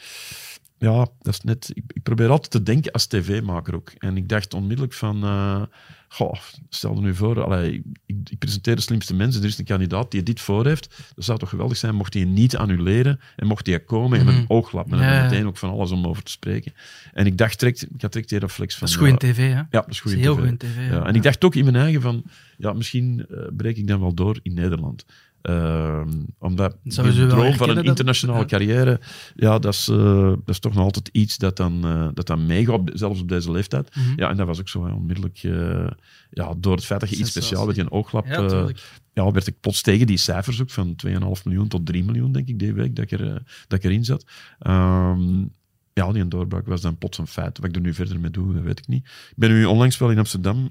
[0.84, 1.70] Ja, dat is net...
[1.74, 3.92] Ik, ik probeer altijd te denken als tv-maker ook.
[3.98, 5.22] En ik dacht onmiddellijk van...
[5.24, 5.62] eh,
[6.08, 6.34] goh,
[6.68, 7.44] stel je nu voor...
[7.44, 9.42] Allee, ik, ik, presenteer de slimste mensen.
[9.42, 11.02] Er is een kandidaat die dit voor heeft.
[11.14, 14.34] Dat zou toch geweldig zijn mocht hij niet annuleren en mocht hij komen en met
[14.34, 14.52] een Mhm.
[14.52, 14.84] ooglap.
[14.92, 16.72] En dan Ja, meteen ook van alles om over te spreken.
[17.12, 17.82] En ik dacht direct...
[17.94, 18.86] Ik had direct die reflex van...
[18.88, 19.58] Dat is goed in ja, tv, hè?
[19.58, 20.40] ja, dat is goed Dat is in heel tv.
[20.40, 20.90] goed in tv.
[20.90, 22.22] Ja, en ik dacht ook in mijn eigen van,
[22.56, 25.04] ja, misschien eh, breek ik dan wel door in Nederland.
[25.44, 29.00] Ehm, omdat Zou je de droom van een internationale carrière,
[29.34, 32.46] ja, dat is, eh, dat is toch nog altijd iets dat dan, eh, dat dan
[32.46, 33.94] meegaat, zelfs op deze leeftijd.
[33.94, 34.12] Mhm.
[34.16, 35.40] Ja, en dat was ook zo, hè, onmiddellijk.
[35.42, 35.86] eh,
[36.30, 37.42] ja, door het feit dat je iets Sensatie.
[37.42, 38.26] speciaal met je ooglap...
[38.26, 38.68] Ja,
[39.12, 42.48] ja, werd ik plots tegen die cijfers ook van 2,5 miljoen tot 3 miljoen, denk
[42.48, 44.24] ik, die week dat ik, er, dat ik erin zat.
[44.58, 45.44] Ehm,
[45.92, 47.58] ja, die doorbraak was dan plots een feit.
[47.58, 49.04] Wat ik er nu verder mee doe, dat weet ik niet.
[49.04, 50.70] Ik ben nu onlangs wel in Amsterdam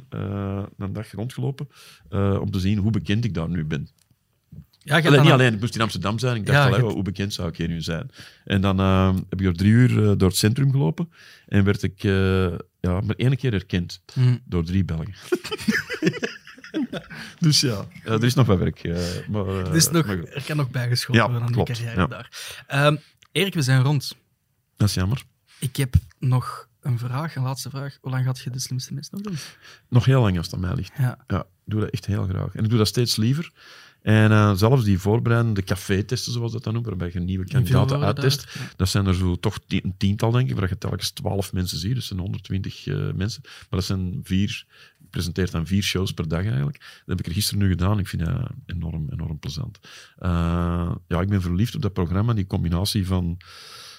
[0.77, 1.67] een dag rondgelopen
[2.41, 3.87] om te zien hoe bekend ik daar nu ben.
[4.83, 6.35] Ja, hebt niet alleen, ik moest in Amsterdam zijn.
[6.35, 8.09] Ik dacht Ja, al, hebt- hoe bekend zou ik hier nu zijn?
[8.45, 11.11] En dan eh, heb ik er drie uur eh, door het centrum gelopen
[11.47, 12.11] en werd ik eh,
[12.79, 14.37] ja, maar één keer herkend Mhm.
[14.45, 15.13] door drie Belgen.
[17.39, 18.83] dus ja, er is nog wat werk.
[18.83, 21.85] eh, maar, Er, is nog, maar er kan nog bijgeschoten Ja, worden aan klopt, die
[21.85, 22.29] carrière daar.
[22.67, 22.95] Ehm,
[23.31, 24.15] Erik, we zijn rond.
[24.77, 25.23] Dat is jammer.
[25.59, 27.97] Ik heb nog een vraag, een laatste vraag.
[28.01, 29.35] Hoe lang gaat je de slimste mens nog doen?
[29.89, 30.91] Nog heel lang als het aan mij ligt.
[30.97, 31.17] Ja.
[31.27, 32.55] Ja, ik doe dat echt heel graag.
[32.55, 33.51] En ik doe dat steeds liever.
[34.03, 38.53] En eh, zelfs die voorbereidende café-testen, zoals dat dan noemt, waarbij je nieuwe kandidaten uittest?
[38.53, 38.59] Ja.
[38.75, 41.95] dat zijn er zo toch een tiental, denk ik, waar je telkens twaalf mensen ziet.
[41.95, 43.41] Dat zijn 120 eh, mensen.
[43.43, 44.65] Maar dat zijn vier,
[44.99, 46.77] ik presenteer dan vier shows per dag eigenlijk.
[46.79, 47.99] Dat heb ik er gisteren nu gedaan.
[47.99, 49.79] Ik vind dat enorm, enorm plezant.
[50.17, 53.37] Eh, ja, ik ben verliefd op dat programma, die combinatie van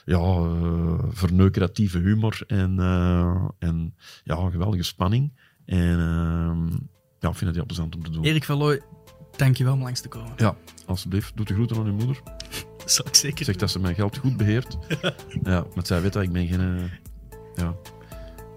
[0.05, 2.79] ja, eh, verneukeratieve humor en,
[3.59, 3.95] en
[4.25, 5.33] ja, geweldige spanning.
[5.65, 6.67] En ehm,
[7.19, 8.25] ja, ik vind het heel plezant om te doen.
[8.25, 8.59] Erik van
[9.35, 10.32] Looy, dank je wel om langs te komen.
[10.37, 10.55] Ja,
[10.87, 11.32] alsjeblieft.
[11.35, 12.20] Doe de groeten aan uw moeder.
[12.78, 14.76] Dat zal ik zeker Zeg dat ze mijn geld goed beheert.
[15.45, 16.61] ja, want zij weet dat ik ben geen...
[16.61, 17.24] eh,
[17.64, 17.74] ja,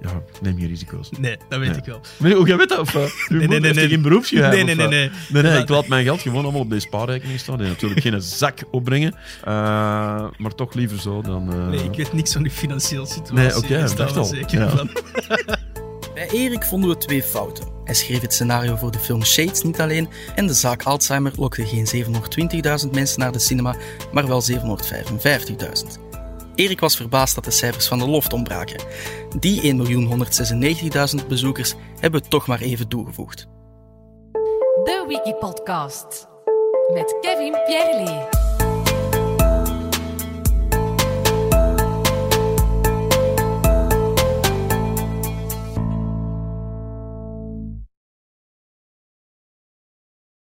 [0.02, 1.10] ja, ik neem geen risico's.
[1.20, 1.78] Nee, dat weet Nee.
[1.78, 2.02] ik wel.
[2.18, 2.80] Maar hoe jij weet dat?
[2.80, 2.94] Of,
[3.30, 3.88] nee, nee, nee.
[3.88, 4.52] geen beroepsgeheim?
[4.54, 5.10] Nee, nee, of nee, nee.
[5.30, 7.62] Nee, nee, Maar- ik laat mijn geld gewoon allemaal op deze spaarrekening staan.
[7.62, 9.14] En natuurlijk geen zak opbrengen.
[9.44, 11.52] Eh, maar toch liever zo dan...
[11.54, 13.34] eh, Nee, ik weet niks van uw financiële situatie.
[13.36, 14.26] Nee, oké, daar staan dacht al.
[14.26, 14.70] zeker Ja.
[14.70, 14.90] van.
[16.18, 17.66] Bij Erik vonden we twee fouten.
[17.84, 21.66] Hij schreef het scenario voor de film Shades niet alleen en de zaak Alzheimer lokte
[21.66, 22.06] geen
[22.86, 23.76] 720.000 mensen naar de cinema,
[24.12, 24.58] maar wel 755.000.
[26.56, 28.84] Erik was verbaasd dat de cijfers van de loft ontbraken.
[29.40, 29.74] Die
[31.22, 33.48] 1.196.000 bezoekers hebben toch maar even toegevoegd.
[34.84, 36.28] De Wikipodcast.
[36.94, 38.47] Met Kevin Pierley.